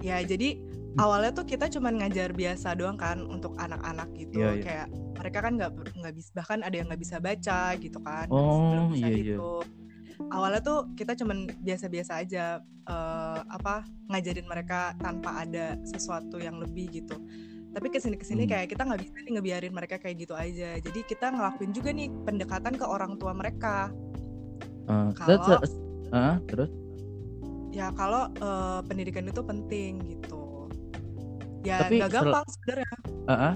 Ya 0.00 0.20
jadi 0.20 0.60
awalnya 0.96 1.32
tuh 1.32 1.44
kita 1.44 1.68
cuman 1.68 2.00
ngajar 2.00 2.32
biasa 2.32 2.72
doang 2.72 2.96
kan 2.96 3.20
untuk 3.20 3.52
anak-anak 3.56 4.08
gitu 4.16 4.40
Iya, 4.40 4.50
iya. 4.56 4.62
kayak 4.64 4.86
mereka 5.14 5.38
kan 5.44 5.52
nggak 5.56 5.70
nggak 6.00 6.14
bisa 6.16 6.30
bahkan 6.32 6.58
ada 6.64 6.74
yang 6.74 6.86
nggak 6.88 7.02
bisa 7.04 7.16
baca 7.20 7.60
gitu 7.76 7.98
kan 8.00 8.26
Oh, 8.28 8.72
belum 8.72 8.86
bisa 8.92 9.06
iya, 9.06 9.12
iya. 9.12 9.36
hitung. 9.36 9.66
Awalnya 10.28 10.60
tuh 10.60 10.90
kita 10.92 11.14
cuman 11.14 11.38
biasa-biasa 11.58 12.12
aja 12.18 12.44
eh, 12.84 13.40
apa 13.44 13.82
ngajarin 14.08 14.44
mereka 14.44 14.94
tanpa 14.96 15.40
ada 15.40 15.74
sesuatu 15.82 16.36
yang 16.36 16.56
lebih 16.56 16.90
gitu 16.92 17.16
tapi 17.70 17.88
ke 17.88 17.98
sini 17.98 18.14
ke 18.14 18.22
sini 18.22 18.42
Hmm. 18.42 18.50
kayak 18.52 18.66
kita 18.68 18.82
nggak 18.82 19.00
bisa 19.00 19.14
nih 19.18 19.32
ngebiarin 19.32 19.72
mereka 19.72 19.96
kayak 19.96 20.16
gitu 20.20 20.32
aja 20.32 20.78
jadi 20.78 21.00
kita 21.02 21.26
ngelakuin 21.28 21.72
juga 21.72 21.90
nih 21.90 22.06
pendekatan 22.22 22.72
ke 22.72 22.84
orang 22.84 23.16
tua 23.16 23.32
mereka 23.32 23.90
Eh, 24.84 25.08
Kalau- 25.16 25.40
terus 25.40 25.72
eh, 26.10 26.34
terus 26.44 26.70
ya 27.70 27.88
kalau 27.90 28.28
eh, 28.30 28.80
pendidikan 28.84 29.24
itu 29.24 29.40
penting 29.40 29.96
gitu 30.04 30.68
ya 31.62 31.80
Tapi 31.80 31.98
nggak 31.98 32.10
sel- 32.10 32.20
gampang 32.22 32.44
sebenarnya 32.46 32.90
eh, 33.24 33.32
eh, 33.42 33.54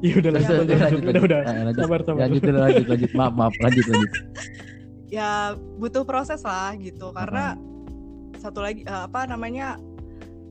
Ya 0.00 0.12
udah 0.14 0.30
terus, 0.30 0.34
lanjut, 0.40 0.66
terus, 0.66 0.80
lanjut, 0.80 0.80
lanjut, 0.80 0.98
udah, 0.98 1.12
lanjut. 1.12 1.22
udah. 1.22 1.40
Eh, 1.42 1.62
lanjut. 1.62 1.78
Sabar, 1.80 2.00
sabar. 2.00 2.20
lanjut 2.20 2.40
dulu, 2.40 2.58
lanjut 2.58 2.86
lanjut 2.88 3.10
maaf 3.12 3.32
maaf 3.36 3.54
lanjut 3.60 3.84
lanjut 3.86 4.10
ya 5.12 5.52
butuh 5.76 6.02
proses 6.02 6.40
lah 6.40 6.72
gitu 6.74 7.12
karena 7.12 7.52
satu 8.40 8.64
lagi 8.64 8.80
eh, 8.82 9.02
apa 9.04 9.28
namanya 9.28 9.76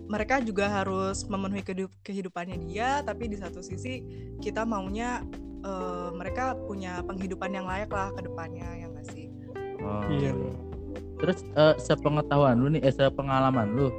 mereka 0.05 0.37
juga 0.37 0.69
harus 0.69 1.25
memenuhi 1.25 1.65
kehidup- 1.65 1.97
kehidupannya 2.01 2.61
dia 2.61 3.01
tapi 3.01 3.25
di 3.25 3.41
satu 3.41 3.59
sisi 3.59 4.05
kita 4.37 4.61
maunya 4.61 5.25
eh, 5.61 6.09
mereka 6.13 6.53
punya 6.61 7.01
penghidupan 7.01 7.49
yang 7.51 7.65
layak 7.65 7.89
lah 7.89 8.13
ke 8.13 8.21
depannya 8.21 8.69
ya 8.77 8.85
nggak 8.87 9.07
sih 9.09 9.27
Oh. 9.81 10.05
Iya. 10.13 10.37
terus 11.17 11.41
eh, 11.51 11.73
sepengetahuan 11.81 12.53
lu 12.53 12.69
nih 12.69 12.85
eh 12.85 12.93
sepengalaman 12.93 13.73
lu 13.73 13.89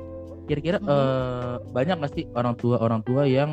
kira-kira 0.46 0.78
Mhm. 0.78 0.86
eh, 0.86 1.54
banyak 1.74 1.96
gak 1.98 2.12
sih 2.14 2.24
orang 2.34 2.54
tua 2.54 2.78
orang 2.78 3.02
tua 3.02 3.26
yang 3.26 3.50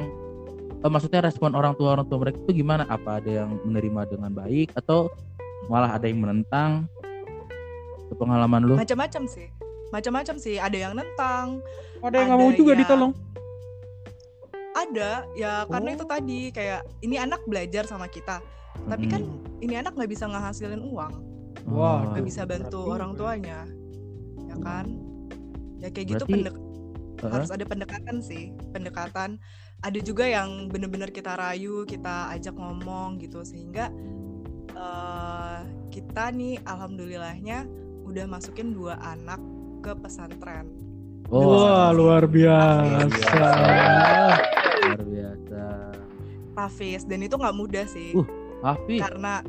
eh, 0.77 0.85
maksudnya 0.85 1.25
respon 1.25 1.57
orang 1.57 1.73
tua 1.73 1.97
orang 1.97 2.05
tua 2.05 2.21
mereka 2.21 2.37
itu 2.45 2.61
gimana 2.61 2.85
apa 2.85 3.17
ada 3.17 3.29
yang 3.41 3.57
menerima 3.65 4.13
dengan 4.13 4.29
baik 4.29 4.77
atau 4.77 5.09
malah 5.65 5.97
ada 5.97 6.05
yang 6.05 6.21
menentang 6.21 6.85
sepengalaman 8.09 8.61
lu 8.63 8.73
macam-macam 8.75 9.23
sih 9.25 9.47
macam-macam 9.89 10.35
sih 10.37 10.57
ada 10.57 10.75
yang 10.75 10.93
nentang 10.93 11.61
Ada 11.99 12.15
yang 12.15 12.27
nggak 12.29 12.39
mau 12.39 12.51
juga 12.51 12.71
yang- 12.71 12.81
ditolong. 12.83 13.13
ada 14.71 15.09
ya 15.33 15.65
karena 15.65 15.89
Oh. 15.91 15.95
itu 15.97 16.05
tadi 16.05 16.39
kayak 16.49 16.81
ini 17.01 17.15
anak 17.15 17.41
belajar 17.43 17.83
sama 17.83 18.07
kita 18.07 18.39
tapi 18.85 19.05
kan 19.05 19.21
Mm. 19.21 19.61
ini 19.61 19.73
anak 19.75 19.93
nggak 19.93 20.07
bisa 20.07 20.25
ngehasilin 20.25 20.79
uang 20.81 21.13
Wah, 21.67 21.99
Oh. 21.99 22.13
nggak 22.13 22.23
bisa 22.23 22.41
bantu 22.45 22.79
berarti- 22.79 22.93
orang 22.93 23.11
tuanya 23.13 23.59
ya 24.41 24.55
kan 24.57 24.85
ya 25.77 25.89
kayak 25.89 26.07
gitu 26.07 26.23
Berarti- 26.23 26.33
pendek 26.33 26.55
Heeh. 27.19 27.31
harus 27.33 27.49
ada 27.51 27.65
pendekatan 27.65 28.17
sih 28.19 28.43
pendekatan 28.71 29.29
ada 29.79 29.99
juga 29.99 30.23
yang 30.23 30.67
bener-bener 30.67 31.09
kita 31.09 31.35
rayu 31.35 31.83
kita 31.83 32.31
ajak 32.31 32.53
ngomong 32.53 33.19
gitu 33.19 33.43
sehingga 33.43 33.91
eh, 34.71 35.59
kita 35.89 36.31
nih 36.31 36.61
alhamdulillahnya 36.63 37.67
udah 38.09 38.25
masukin 38.25 38.73
dua 38.73 38.97
anak 38.99 39.37
ke 39.79 39.93
pesantren 39.95 40.65
Oh, 41.29 41.61
Wah, 41.61 41.93
luar 41.93 42.25
biasa. 42.25 43.05
luar 44.81 45.01
biasa 45.05 45.63
Tafis 46.51 47.05
dan 47.05 47.21
itu 47.21 47.37
nggak 47.37 47.53
mudah 47.53 47.85
sih 47.85 48.11
Uh, 48.11 48.25
Hafi 48.59 48.97
karena 48.97 49.45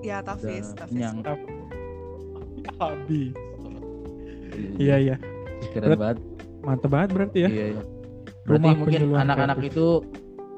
ya 0.00 0.18
Tafis 0.20 0.68
udah 0.68 0.84
Tafis 0.84 0.90
kenyang. 0.90 1.16
Habis. 2.76 3.32
Iya, 4.76 4.96
iya. 4.98 5.16
keren 5.70 5.88
Berat- 5.88 6.00
banget 6.00 6.18
Mantap 6.60 6.90
banget 6.90 7.08
berarti 7.14 7.38
ya. 7.40 7.48
Iya, 7.48 7.64
iya. 7.72 7.82
Berarti 8.42 8.60
Rumah 8.60 8.76
mungkin 8.76 9.00
anak-anak 9.14 9.58
itu 9.62 9.86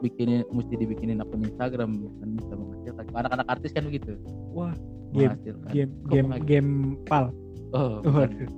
bikinin 0.00 0.42
mesti 0.48 0.74
dibikinin 0.74 1.18
akun 1.20 1.44
Instagram 1.44 1.90
kan 2.16 2.28
bisa 2.32 2.52
menghasilkan. 2.56 3.04
Anak-anak 3.12 3.46
artis 3.48 3.70
kan 3.70 3.84
begitu. 3.84 4.18
Wah, 4.50 4.74
game, 5.12 5.30
Menghasilkan. 5.30 5.70
game 5.70 5.90
Kok 5.92 6.10
game 6.10 6.28
lagi? 6.28 6.44
game 6.44 6.70
pal. 7.04 7.24
Oh. 7.70 7.96
Waduh. 8.16 8.50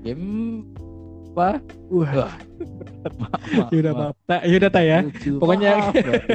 game 0.00 0.26
apa? 1.30 1.62
Wah, 1.88 2.34
maaf, 3.22 3.70
yaudah 3.70 3.92
maaf. 3.92 4.02
maaf. 4.10 4.14
Tak, 4.26 4.40
yaudah 4.44 4.68
tak 4.68 4.84
ya. 4.84 4.98
Lucu, 5.00 5.30
Pokoknya- 5.38 5.78
maaf. 5.78 5.94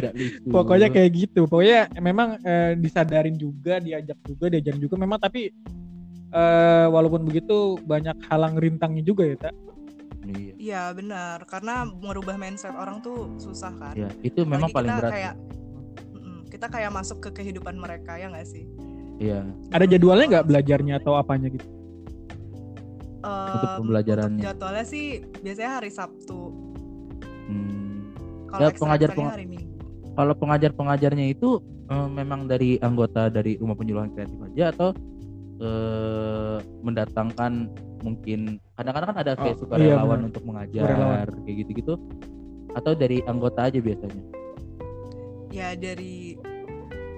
Pokoknya 0.55 0.87
kayak 0.89 1.09
gitu. 1.11 1.41
Pokoknya 1.45 1.79
memang 1.99 2.39
eh, 2.39 2.73
disadarin 2.75 3.35
juga, 3.35 3.77
diajak 3.77 4.15
juga, 4.23 4.45
diajarin 4.47 4.79
juga. 4.79 4.95
Memang 4.95 5.19
tapi 5.19 5.51
eh, 6.31 6.87
walaupun 6.87 7.21
begitu 7.23 7.75
banyak 7.81 8.15
halang 8.25 8.55
rintangnya 8.55 9.01
juga 9.01 9.23
ya, 9.23 9.37
tak. 9.41 9.53
Iya. 10.25 10.53
iya 10.57 10.83
benar 10.89 11.45
karena 11.45 11.85
merubah 11.85 12.33
mindset 12.33 12.73
orang 12.73 12.97
tuh 12.97 13.37
susah 13.37 13.69
kan 13.77 13.93
Iya, 13.93 14.09
itu 14.25 14.41
memang 14.41 14.73
Apalagi 14.73 14.73
paling 14.73 14.89
kita 14.89 14.97
berat. 14.97 15.11
kayak 15.13 15.33
kita 16.49 16.65
kayak 16.65 16.91
masuk 16.91 17.17
ke 17.19 17.29
kehidupan 17.31 17.77
mereka 17.77 18.17
ya 18.17 18.33
nggak 18.33 18.49
sih 18.49 18.65
Iya. 19.17 19.47
Ada 19.69 19.85
jadwalnya 19.87 20.25
nggak 20.29 20.45
belajarnya 20.45 20.93
atau 20.97 21.13
apanya 21.15 21.47
gitu? 21.47 21.67
Untuk 23.25 23.65
Em, 23.65 23.77
pembelajarannya. 23.79 24.37
untuk 24.37 24.47
jadwalnya 24.51 24.85
sih 24.85 25.05
biasanya 25.39 25.71
hari 25.75 25.89
Sabtu 25.89 26.39
Hmm. 27.45 28.13
kalau 28.47 28.61
Ya, 28.63 28.69
pengajar- 28.71 29.11
peng- 29.11 29.31
hari 29.31 29.45
Minggu 29.45 29.73
Kalau 30.13 30.31
pengajar-pengajarnya 30.33 31.27
itu 31.29 31.59
eh, 31.85 32.07
memang 32.09 32.45
dari 32.45 32.79
anggota 32.79 33.27
dari 33.27 33.55
rumah 33.55 33.75
penyuluhan 33.75 34.09
kreatif 34.09 34.39
aja 34.43 34.71
atau 34.71 34.89
eh, 35.55 36.57
mendatangkan 36.81 37.67
mungkin 38.01 38.57
kadang-kadang 38.73 39.09
kan 39.09 39.17
ada 39.17 39.33
kayak 39.33 39.55
Oh, 39.55 39.59
sukarelawan 39.61 40.19
iya, 40.19 40.25
untuk 40.25 40.43
mengajar 40.43 40.83
Sukarelawan. 40.83 41.27
kayak 41.41 41.57
gitu-gitu 41.59 41.93
atau 42.71 42.91
dari 42.93 43.17
anggota 43.23 43.59
aja 43.63 43.79
biasanya. 43.79 44.23
ya 45.49 45.71
dari 45.73 46.35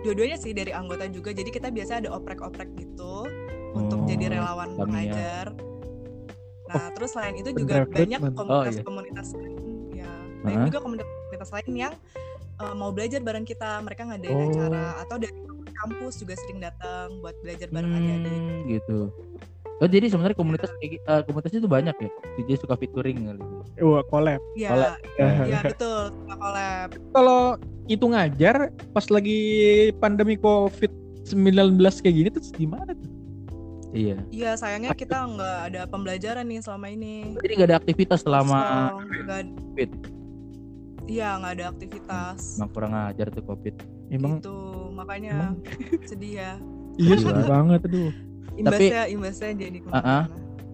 dua-duanya 0.01 0.37
sih 0.37 0.51
dari 0.51 0.71
anggota 0.71 1.05
juga 1.07 1.31
jadi 1.31 1.47
kita 1.47 1.67
biasa 1.69 1.99
ada 1.99 2.09
oprek-oprek 2.11 2.69
gitu 2.75 3.25
untuk 3.73 3.99
Oh, 3.99 4.07
jadi 4.07 4.33
relawan 4.33 4.69
Tamiya. 4.71 4.81
pengajar 4.81 5.45
nah 6.67 6.91
terus 6.91 7.09
selain 7.11 7.35
itu 7.35 7.49
juga 7.53 7.85
banyak 7.85 8.19
Oh, 8.19 8.27
iya. 8.27 8.35
komunitas-komunitas 8.35 9.27
lain 9.33 9.55
ya 9.93 10.11
banyak 10.41 10.61
juga 10.67 10.79
komunitas 10.81 11.49
lain 11.49 11.71
yang 11.73 11.93
eh, 12.57 12.73
mau 12.73 12.89
belajar 12.89 13.19
bareng 13.19 13.43
kita 13.43 13.79
mereka 13.81 14.03
ngadain 14.03 14.35
Oh. 14.35 14.45
acara 14.47 14.83
atau 15.01 15.15
dari 15.15 15.35
kampus 15.77 16.13
juga 16.17 16.33
sering 16.35 16.59
datang 16.59 17.21
buat 17.21 17.37
belajar 17.39 17.69
bareng 17.69 17.91
adik-adik 17.93 18.41
Hmm, 18.41 18.65
gitu. 18.67 18.99
Oh 19.77 19.85
jadi 19.85 20.09
sebenarnya 20.09 20.33
komunitas 20.33 20.73
gi- 20.79 20.97
eh, 20.97 21.21
komunitas 21.23 21.53
itu 21.53 21.65
banyak 21.65 21.93
ya. 21.93 22.09
DJ 22.35 22.57
suka 22.57 22.73
featuring 22.73 23.29
kali. 23.29 23.41
Wah, 23.79 24.01
collab. 24.03 24.41
ya 24.55 24.73
Collab. 24.73 24.93
ya 25.45 25.59
betul 25.69 25.99
suka 26.11 26.33
collab 26.35 26.89
Kalau 27.11 27.41
itu 27.85 28.01
ngajar 28.03 28.55
pas 28.89 29.05
lagi 29.07 29.39
pandemi 29.95 30.33
COVID-19 30.35 31.77
kayak 31.77 32.15
gini 32.15 32.29
terus 32.29 32.49
gimana 32.51 32.89
tuh? 32.89 33.11
Iya. 33.89 34.17
iya 34.29 34.51
sayangnya 34.53 34.91
kita 34.91 35.15
nggak 35.15 35.57
ada 35.65 35.81
pembelajaran 35.85 36.43
nih 36.43 36.59
selama 36.59 36.89
ini 36.89 37.37
Jadi 37.39 37.51
nggak 37.55 37.69
ada 37.71 37.77
aktivitas 37.77 38.19
selama 38.19 38.59
COVID. 39.55 39.89
iya 41.07 41.39
nggak 41.39 41.53
ada 41.55 41.65
aktivitas 41.71 42.57
Emang 42.57 42.69
kurang 42.69 42.93
ajar 42.93 43.29
tuh 43.29 43.45
COVID. 43.45 43.75
Emang 44.09 44.37
gitu 44.37 44.57
makanya 44.91 45.53
Emang? 45.53 45.55
sedih 46.09 46.33
ya. 46.35 46.51
Iya 46.97 47.13
sedih 47.23 47.45
banget 47.45 47.79
aduh. 47.85 48.11
Imbasnya 48.57 49.03
imbasnya 49.09 49.49
jadi 49.53 49.77
ke 49.79 49.87
mana-mana. 49.87 50.25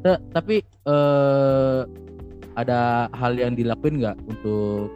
Ta- 0.04 0.24
tapi 0.36 0.56
eh 0.64 1.82
ada 2.54 3.10
hal 3.18 3.34
yang 3.36 3.58
dilakuin 3.58 3.98
nggak 4.04 4.18
untuk 4.30 4.88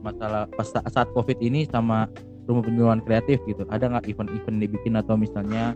masalah 0.00 0.48
pas 0.52 0.68
sa- 0.68 0.84
saat 0.88 1.08
covid 1.12 1.36
ini 1.40 1.64
sama 1.68 2.08
rumah 2.44 2.62
penyuluhan 2.64 3.00
kreatif 3.04 3.40
gitu? 3.48 3.64
Ada 3.68 3.88
nggak 3.88 4.06
event-event 4.10 4.58
dibikin 4.60 4.94
atau 5.00 5.16
misalnya 5.16 5.72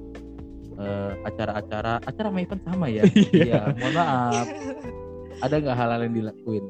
eh, 0.79 1.13
acara-acara 1.25 1.99
acara 2.05 2.27
sama 2.29 2.39
event 2.45 2.63
sama 2.65 2.87
ya? 2.91 3.03
Iya. 3.33 3.43
iya 3.47 3.61
mohon 3.79 3.95
maaf. 3.97 4.47
Ada 5.45 5.55
nggak 5.63 5.77
hal-hal 5.77 6.01
yang 6.09 6.15
dilakuin 6.19 6.65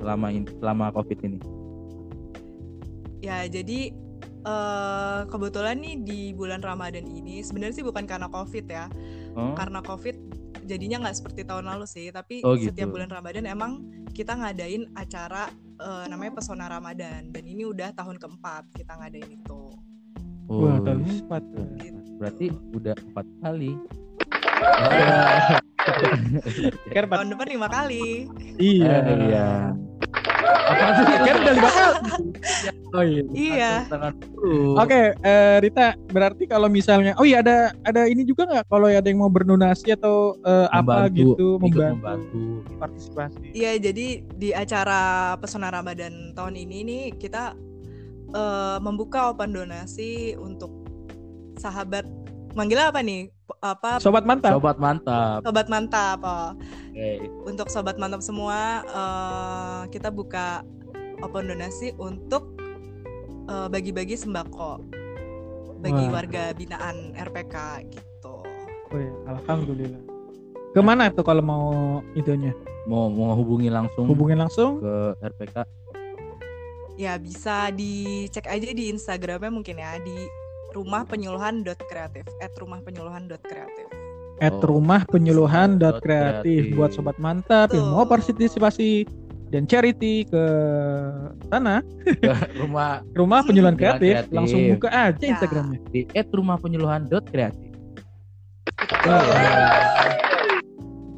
selama 0.00 0.26
ini 0.32 0.48
selama 0.60 0.84
covid 0.92 1.18
ini? 1.24 1.38
Ya, 3.20 3.44
jadi 3.44 3.92
eh 4.40 5.20
kebetulan 5.28 5.76
nih 5.80 5.94
di 6.00 6.20
bulan 6.32 6.64
Ramadan 6.64 7.04
ini 7.04 7.44
sebenarnya 7.44 7.80
sih 7.80 7.86
bukan 7.86 8.08
karena 8.08 8.28
Covid 8.32 8.66
ya. 8.68 8.86
oh 9.36 9.52
Karena 9.52 9.84
Covid 9.84 10.16
jadinya 10.64 11.02
nggak 11.04 11.16
seperti 11.18 11.42
tahun 11.44 11.66
lalu 11.66 11.84
sih, 11.88 12.08
tapi 12.14 12.40
Oh, 12.46 12.54
gitu. 12.54 12.70
setiap 12.70 12.94
bulan 12.94 13.10
Ramadan 13.10 13.44
emang 13.44 13.84
kita 14.14 14.38
ngadain 14.38 14.86
acara 14.96 15.50
eh, 15.80 16.04
namanya 16.08 16.38
Pesona 16.40 16.70
Ramadan 16.70 17.32
dan 17.32 17.44
ini 17.44 17.66
udah 17.66 17.92
tahun 17.92 18.16
keempat 18.20 18.70
kita 18.76 18.92
ngadain 18.96 19.30
itu. 19.40 19.60
Wah, 20.50 20.76
oh, 20.76 20.78
tahun 20.82 21.06
iya. 21.06 21.14
empat. 21.26 21.42
berarti 22.20 22.46
udah 22.76 22.92
empat 22.92 23.26
kali 23.40 23.72
Kan. 26.92 27.04
Tahun 27.08 27.28
depan 27.32 27.46
lima 27.48 27.68
kali. 27.72 28.28
Iya. 28.60 28.94
Eh, 29.00 29.16
iya. 29.32 29.72
Apa 30.44 30.92
sih? 30.92 31.04
Kan 31.08 31.36
udah 31.40 31.54
lima 31.56 31.70
kali. 31.72 32.28
Oh 32.90 33.04
iya. 33.06 33.22
Iya. 33.30 33.72
Tangan 33.86 34.14
dulu. 34.18 34.74
Oke, 34.78 35.14
eh, 35.14 35.56
Rita, 35.62 35.94
berarti 36.10 36.44
kalau 36.50 36.66
misalnya, 36.66 37.14
oh 37.18 37.26
iya 37.26 37.38
ada 37.42 37.70
ada 37.86 38.10
ini 38.10 38.26
juga 38.26 38.46
nggak 38.50 38.66
kalau 38.66 38.90
ada 38.90 39.06
yang 39.06 39.22
mau 39.22 39.30
berdonasi 39.30 39.94
atau 39.94 40.34
apa 40.70 41.06
Membantu, 41.06 41.16
gitu, 41.16 41.46
ikut 41.62 41.62
membantu, 41.62 41.94
membantu. 41.94 42.42
partisipasi. 42.82 43.46
Iya, 43.54 43.72
jadi 43.78 44.06
di 44.26 44.50
acara 44.50 45.34
Pesona 45.38 45.70
Ramadan 45.70 46.34
tahun 46.34 46.54
ini 46.58 46.78
nih 46.82 47.02
kita 47.18 47.54
eh, 48.34 48.78
membuka 48.82 49.30
open 49.34 49.54
donasi 49.54 50.34
untuk 50.38 50.70
sahabat 51.58 52.06
manggilnya 52.54 52.90
apa 52.90 53.00
nih? 53.02 53.30
Apa 53.60 53.98
Sobat 53.98 54.24
mantap. 54.26 54.54
Sobat 54.54 54.78
mantap. 54.78 55.38
sobat 55.42 55.66
mantap? 55.66 56.18
oh. 56.22 56.50
Oke. 56.90 57.10
Untuk 57.46 57.66
sobat 57.70 57.98
mantap 57.98 58.22
semua 58.22 58.82
eh, 58.86 59.82
kita 59.94 60.10
buka 60.10 60.62
open 61.20 61.52
donasi 61.52 61.92
untuk 62.00 62.49
eh, 63.50 63.66
bagi-bagi 63.66 64.14
sembako 64.14 64.78
bagi 65.80 66.04
Wah. 66.06 66.20
warga 66.20 66.52
binaan 66.52 67.16
RPK 67.16 67.56
gitu. 67.88 68.44
Oh 68.92 68.98
iya, 69.00 69.12
alhamdulillah. 69.26 70.02
Ke 70.70 70.80
mana 70.84 71.08
tuh 71.10 71.24
kalau 71.24 71.40
mau 71.40 71.66
itunya? 72.12 72.52
Mau 72.84 73.08
mau 73.08 73.32
hubungi 73.34 73.72
langsung 73.72 74.06
Hubungin 74.06 74.38
langsung? 74.38 74.78
ke 74.78 74.94
RPK. 75.20 75.56
Ya 77.00 77.16
bisa 77.16 77.72
dicek 77.72 78.44
aja 78.44 78.70
di 78.76 78.92
Instagramnya 78.92 79.48
mungkin 79.48 79.80
ya 79.80 79.96
di 79.98 80.14
rumah 80.76 81.08
penyuluhan 81.08 81.64
kreatif 81.64 82.28
at 82.44 82.52
rumah 82.60 82.84
penyuluhan 82.84 83.24
kreatif 83.40 83.88
At 84.40 84.56
Oh. 84.56 84.72
rumah 84.72 85.04
penyuluhan 85.04 85.76
dot 85.76 86.00
Dot 86.00 86.04
kreatif 86.04 86.72
buat 86.72 86.92
sobat 86.92 87.16
mantap 87.20 87.72
yang 87.76 87.92
mau 87.92 88.04
partisipasi 88.08 89.04
dan 89.50 89.66
charity 89.66 90.22
ke 90.24 90.44
sana 91.46 91.82
Rumah 92.56 93.02
rumah 93.18 93.40
penyuluhan 93.42 93.74
kreatif, 93.74 94.14
kreatif. 94.22 94.32
langsung 94.32 94.60
buka 94.70 94.88
aja 94.88 95.18
Ya. 95.18 95.30
Instagramnya. 95.34 95.78
di 95.90 96.00
@rumahpenyuluhan.kreatif. 96.08 97.70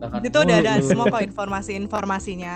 Di 0.03 0.19
situ 0.23 0.39
udah 0.39 0.57
ada 0.59 0.73
semua 0.81 1.07
kok 1.09 1.23
informasi-informasinya. 1.23 2.55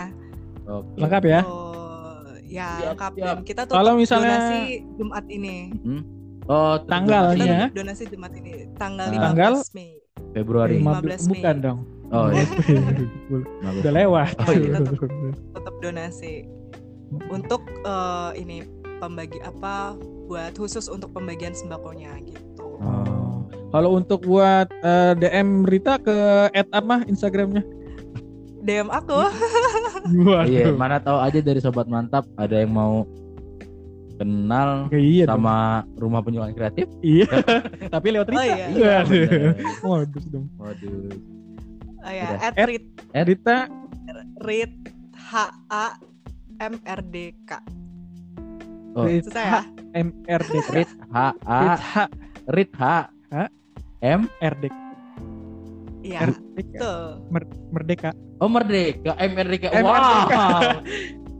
Oke. 0.67 0.99
Lengkap 0.99 1.23
ya? 1.25 1.41
Oh, 1.47 2.19
ya 2.43 2.69
Siap, 2.75 2.89
lengkap 2.91 3.13
siap. 3.15 3.23
dan 3.23 3.39
kita 3.45 3.61
tuh 3.65 3.75
Kalau 3.75 3.93
misalnya- 3.95 4.39
donasi 4.41 4.63
Jumat 4.97 5.25
ini. 5.29 5.57
Hmm? 5.79 6.03
Oh, 6.47 6.75
Tanggalnya? 6.81 7.71
Donasi 7.71 8.05
Jumat 8.07 8.33
ini 8.33 8.71
tanggal 8.75 9.07
Ah. 9.07 9.15
15 9.15 9.23
Tanggal? 9.25 9.53
Mei. 9.73 9.91
Februari. 10.33 10.75
Lima- 10.77 10.99
15 10.99 11.23
Mei. 11.23 11.31
bukan 11.39 11.57
dong. 11.61 11.79
Oh 12.15 12.31
iya. 12.31 12.47
Udah 13.83 13.93
lewat. 13.93 14.35
Oh, 14.47 14.53
iya. 14.55 14.79
Tetap 15.55 15.75
donasi 15.83 16.47
untuk 17.31 17.63
eh, 17.87 18.31
ini 18.39 18.63
pembagi 18.99 19.39
apa 19.43 19.95
buat 20.27 20.59
khusus 20.59 20.91
untuk 20.91 21.15
pembagian 21.15 21.55
sembakonya 21.55 22.19
gitu. 22.27 22.79
Oh. 22.83 23.47
Kalau 23.75 23.99
untuk 23.99 24.23
buat 24.27 24.71
eh, 24.83 25.13
DM 25.19 25.67
Rita 25.67 25.99
ke 25.99 26.15
at 26.55 26.69
apa 26.71 27.03
Instagramnya? 27.07 27.63
DM 28.67 28.91
aku. 28.91 29.19
Waduh. 30.27 30.47
Iya, 30.47 30.75
mana 30.75 30.99
tahu 30.99 31.19
aja 31.23 31.39
dari 31.39 31.59
sobat 31.63 31.87
mantap 31.87 32.27
ada 32.39 32.63
yang 32.63 32.75
mau 32.75 33.07
kenal 34.17 34.89
Oke, 34.89 34.97
iya 34.97 35.29
dong. 35.29 35.45
sama 35.45 35.85
rumah 36.01 36.21
penyuluhan 36.25 36.55
kreatif. 36.57 36.89
Iya. 37.05 37.31
Tapi 37.95 38.07
lewat 38.17 38.27
Rita. 38.33 38.41
Oh, 38.41 38.47
iya. 38.47 38.67
Iya. 38.73 38.99
Waduh 39.87 40.25
dong. 40.31 40.47
Waduh. 40.59 41.36
Oh 42.07 42.15
ya, 42.15 42.39
at 42.39 42.55
Rit, 42.71 42.87
Rita 43.11 43.67
Rit 44.47 44.75
H 45.11 45.51
A 45.75 45.99
M 46.63 46.79
R 46.87 47.01
D 47.03 47.35
K. 47.43 47.51
Oh. 48.95 49.11
Rita 49.11 49.27
Susah 49.27 49.43
ya? 49.43 49.61
MRD. 49.91 50.55
Rit 50.71 50.93
H 51.11 51.35
A 51.43 51.61
Rit 52.55 52.71
H 52.79 53.11
H. 53.35 53.51
M 54.07 54.31
RD. 54.39 54.65
Iya, 56.07 56.31
Merdeka. 56.31 56.79
tuh. 56.79 57.03
Merdeka. 57.75 58.11
Oh 58.39 58.47
Merdeka 58.47 59.13
M 59.19 59.31
Merdeka. 59.35 59.69
M. 59.75 59.83
Wow. 59.83 60.79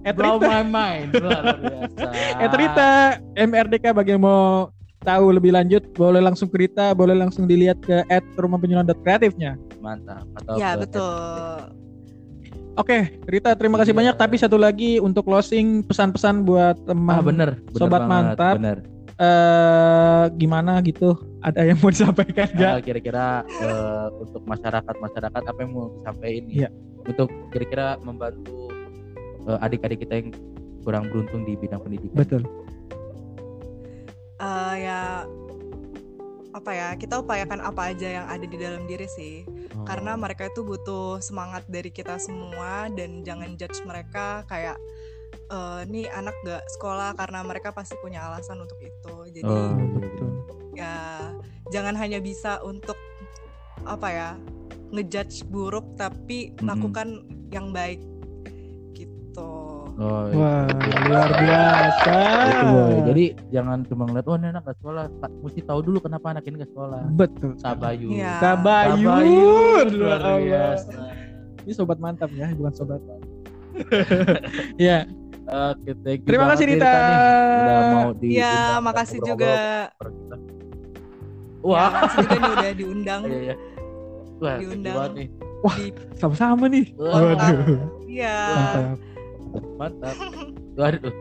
At 0.03 0.15
Blow 0.19 0.43
my 0.43 0.67
mind. 0.67 1.15
Luar 1.15 1.63
biasa. 1.63 2.11
At 2.43 2.51
Rita 2.59 2.91
MRDK 3.39 3.85
bagi 3.95 4.19
yang 4.19 4.27
mau 4.27 4.75
tahu 5.07 5.31
lebih 5.31 5.55
lanjut 5.55 5.87
boleh 5.95 6.19
langsung 6.19 6.51
ke 6.51 6.67
Rita, 6.67 6.91
boleh 6.93 7.15
langsung 7.15 7.47
dilihat 7.47 7.79
ke 7.79 8.03
at 8.09 8.27
rumah 8.35 8.59
penyuluhan 8.59 8.91
kreatifnya. 9.01 9.55
Mantap. 9.79 10.27
Atau 10.35 10.59
Ya, 10.59 10.75
betul. 10.75 11.71
Oke, 12.77 13.09
Rita 13.25 13.57
terima 13.57 13.81
kasih 13.81 13.95
Iya. 13.95 14.01
banyak. 14.05 14.15
Tapi 14.19 14.37
satu 14.37 14.59
lagi 14.59 14.99
untuk 14.99 15.25
closing 15.25 15.81
pesan-pesan 15.81 16.45
buat 16.45 16.77
teman 16.85 17.15
Ah 17.15 17.23
bener, 17.25 17.51
bener 17.63 17.79
Sobat 17.79 18.05
banget, 18.05 18.37
mantap. 18.37 18.55
Bener. 18.59 18.79
eh 19.17 20.25
gimana 20.37 20.77
gitu? 20.85 21.17
Ada 21.41 21.65
yang 21.65 21.81
mau 21.81 21.89
disampaikan 21.89 22.53
nggak? 22.53 22.69
Ah, 22.69 22.81
kira-kira 22.85 23.25
eh, 23.49 24.07
untuk 24.21 24.45
masyarakat 24.45 24.93
masyarakat 24.93 25.41
apa 25.41 25.57
yang 25.57 25.73
mau 25.73 25.89
disampaikan 25.97 26.45
Iya. 26.53 26.69
untuk 27.01 27.33
kira-kira 27.49 27.97
membantu 28.05 28.69
eh, 29.49 29.65
adik-adik 29.65 30.05
kita 30.05 30.21
yang 30.21 30.29
kurang 30.85 31.09
beruntung 31.09 31.49
di 31.49 31.57
bidang 31.57 31.81
pendidikan. 31.81 32.13
Betul. 32.13 32.45
Eh, 34.37 34.75
ya 34.85 35.25
apa 36.53 36.71
ya 36.73 36.89
kita 36.97 37.21
upayakan 37.21 37.61
apa 37.61 37.93
aja 37.93 38.09
yang 38.21 38.27
ada 38.29 38.45
di 38.45 38.57
dalam 38.57 38.89
diri 38.89 39.05
sih 39.09 39.45
Oh. 39.77 39.85
karena 39.85 40.17
mereka 40.17 40.49
itu 40.49 40.65
butuh 40.65 41.21
semangat 41.21 41.69
dari 41.69 41.93
kita 41.93 42.17
semua 42.17 42.89
dan 42.89 43.21
jangan 43.21 43.61
judge 43.61 43.77
mereka 43.85 44.41
kayak 44.49 44.81
eh 45.53 45.81
nih 45.85 46.09
anak 46.09 46.33
gak 46.49 46.65
sekolah 46.73 47.13
karena 47.13 47.45
mereka 47.45 47.77
pasti 47.77 47.93
punya 48.01 48.25
alasan 48.25 48.57
untuk 48.57 48.81
itu 48.81 49.15
jadi 49.37 49.45
Oh, 49.53 49.77
betul. 50.01 50.29
ya 50.73 51.29
jangan 51.69 51.93
hanya 51.93 52.25
bisa 52.25 52.65
untuk 52.65 52.97
apa 53.85 54.09
ya 54.09 54.29
ngejudge 54.97 55.45
buruk 55.47 55.85
tapi 56.01 56.57
Mm-mm. 56.57 56.65
lakukan 56.65 57.09
yang 57.53 57.69
baik 57.69 58.01
gitu 58.97 59.53
Oh, 59.97 60.29
iya. 60.29 60.37
Wah, 60.37 60.69
luar 61.09 61.31
biasa. 61.33 62.17
Itu, 62.45 62.65
boy. 62.69 62.95
Jadi 63.09 63.25
jangan 63.49 63.79
cuma 63.89 64.03
ngeliat, 64.05 64.27
oh 64.29 64.37
ini 64.37 64.47
anak 64.53 64.63
gak 64.69 64.77
sekolah. 64.77 65.05
Ta- 65.25 65.33
Mesti 65.41 65.61
tahu 65.65 65.81
dulu 65.81 65.99
kenapa 66.05 66.27
anak 66.37 66.45
ini 66.45 66.61
gak 66.61 66.71
sekolah. 66.71 67.03
betul. 67.17 67.57
Sabayun. 67.57 68.13
Iya. 68.13 68.33
Tabayun. 68.37 69.01
Tabayun. 69.01 69.87
Luar 69.97 70.21
biasa. 70.37 70.93
Ini 71.65 71.73
sobat 71.73 71.99
mantap 71.99 72.29
ya, 72.37 72.53
bukan 72.53 72.73
sobat. 72.77 73.01
ya, 74.81 75.09
Oke, 75.47 75.95
thank 76.03 76.27
you 76.27 76.35
terima 76.35 76.51
banget 76.51 76.59
kasih 76.59 76.67
nih. 76.67 76.79
Udah 76.83 77.81
mau 77.95 78.11
di 78.19 78.29
ya 78.35 78.83
makasih 78.83 79.19
juga 79.23 79.55
Wah, 81.63 81.87
Ya, 81.87 81.87
makasih 81.95 82.19
juga 82.19 82.35
nih 82.37 82.51
udah 82.51 82.71
diundang 82.75 83.23
iya 83.31 83.39
iya. 83.39 83.55
Wah, 84.37 84.57
Diundang. 84.59 84.97
nih. 85.15 85.29
Sama-sama 86.19 86.67
nih. 86.67 86.85
Wah. 86.99 87.33
Waduh. 87.33 87.79
iya 88.11 88.37
Mantap. 88.53 89.16
Mantap. 89.77 90.17
Waduh. 90.79 91.15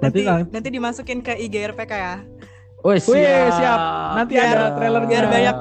Nanti 0.00 0.20
lang- 0.22 0.48
nanti 0.48 0.68
dimasukin 0.68 1.20
ke 1.20 1.36
IG 1.36 1.54
RPK 1.66 1.92
ya 1.92 2.14
Wih, 2.80 2.96
Wih, 2.96 3.44
siap. 3.52 3.80
Nanti 4.16 4.32
Biar- 4.34 4.56
ada 4.56 4.66
trailernya. 4.72 5.04
biar 5.06 5.24
banyak. 5.28 5.56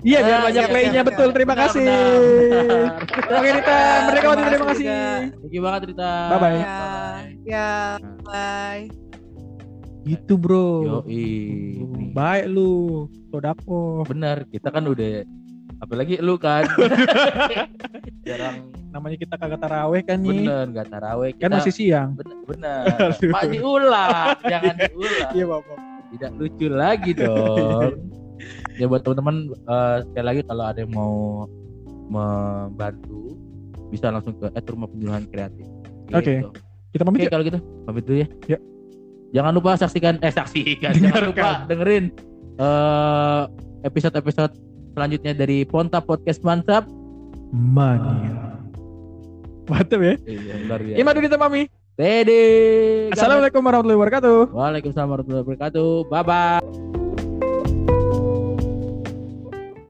Iya, 0.00 0.18
biar 0.22 0.38
Ah, 0.38 0.44
banyak 0.46 0.62
iya, 0.62 0.70
playnya 0.70 0.92
iya, 0.94 1.02
betul. 1.04 1.28
iya. 1.28 1.34
Terima 1.34 1.52
Benar, 1.52 1.62
kasih. 1.68 1.84
benar. 1.84 2.92
Oke 3.28 3.48
Rita, 3.50 3.78
mereka 4.00 4.08
Terima 4.08 4.34
terima 4.48 4.66
kasih. 4.66 4.86
Thank 5.36 5.52
you 5.52 5.60
banget 5.60 5.80
Rita. 5.92 6.12
Bye-bye. 6.30 6.56
ya 6.56 6.78
ya 7.44 7.68
bye 8.22 8.82
Gitu 10.06 10.40
bro. 10.40 10.68
Yo, 10.80 10.98
Baik 12.14 12.44
lu, 12.48 12.72
sodako. 13.28 14.06
bener 14.08 14.48
kita 14.48 14.72
kan 14.72 14.86
udah 14.86 15.26
apalagi 15.78 16.18
lu 16.18 16.34
kan 16.34 16.66
jarang 18.26 18.70
Namanya 18.88 19.16
kita 19.16 19.36
kagak 19.36 19.60
taraweh 19.60 20.00
kan 20.00 20.16
nih. 20.18 20.42
bener 20.42 20.64
nggak 20.70 20.88
taraweh 20.88 21.30
Kan 21.34 21.52
kita 21.52 21.60
masih 21.60 21.72
siang. 21.72 22.08
bener, 22.14 22.36
bener. 22.46 22.82
Pak 23.36 23.44
diulang 23.46 24.32
jangan 24.42 24.74
diulang 24.80 25.30
Iya 25.30 25.44
bapak. 25.46 25.78
tidak 26.08 26.30
lucu 26.34 26.66
lagi 26.66 27.10
dong 27.12 27.92
ya 28.80 28.86
buat 28.86 29.02
teman-teman 29.02 29.36
eh, 29.52 29.96
sekali 30.04 30.26
lagi 30.26 30.40
kalau 30.42 30.64
ada 30.64 30.78
yang 30.78 30.90
mau 30.90 31.44
membantu 32.08 33.36
bisa 33.88 34.08
langsung 34.08 34.32
ke 34.34 34.48
at 34.48 34.64
rumah 34.64 34.86
penyuluhan 34.86 35.24
kreatif 35.26 35.64
Oke. 36.08 36.40
Gitu. 36.40 36.48
Kita 36.88 37.04
pamit 37.04 37.20
ya. 37.20 37.28
kalau 37.28 37.44
gitu 37.44 37.60
pamit 37.84 38.02
dulu 38.02 38.16
ya. 38.18 38.28
Ya. 38.48 38.58
Jangan 39.30 39.52
lupa 39.52 39.76
saksikan 39.76 40.16
eh 40.18 40.32
saksikan 40.32 40.96
jangan 40.96 41.22
lupa 41.26 41.48
dengerin 41.66 42.08
eh, 42.56 43.42
episode-episode 43.82 44.56
selanjutnya 44.98 45.32
dari 45.38 45.62
Ponta 45.62 46.02
Podcast 46.02 46.42
Mantap. 46.42 46.90
Mania. 47.54 48.58
Mantap 49.70 50.00
ya. 50.02 50.14
Iya. 50.26 50.98
Ima 50.98 51.14
Dudita 51.14 51.38
Mami. 51.38 51.70
Tede. 51.94 53.10
Assalamualaikum 53.14 53.62
warahmatullahi 53.62 53.98
wabarakatuh. 53.98 54.38
Waalaikumsalam 54.54 55.08
warahmatullahi 55.14 55.44
wabarakatuh. 55.46 55.90
Bye 56.10 56.22
bye. 56.26 56.87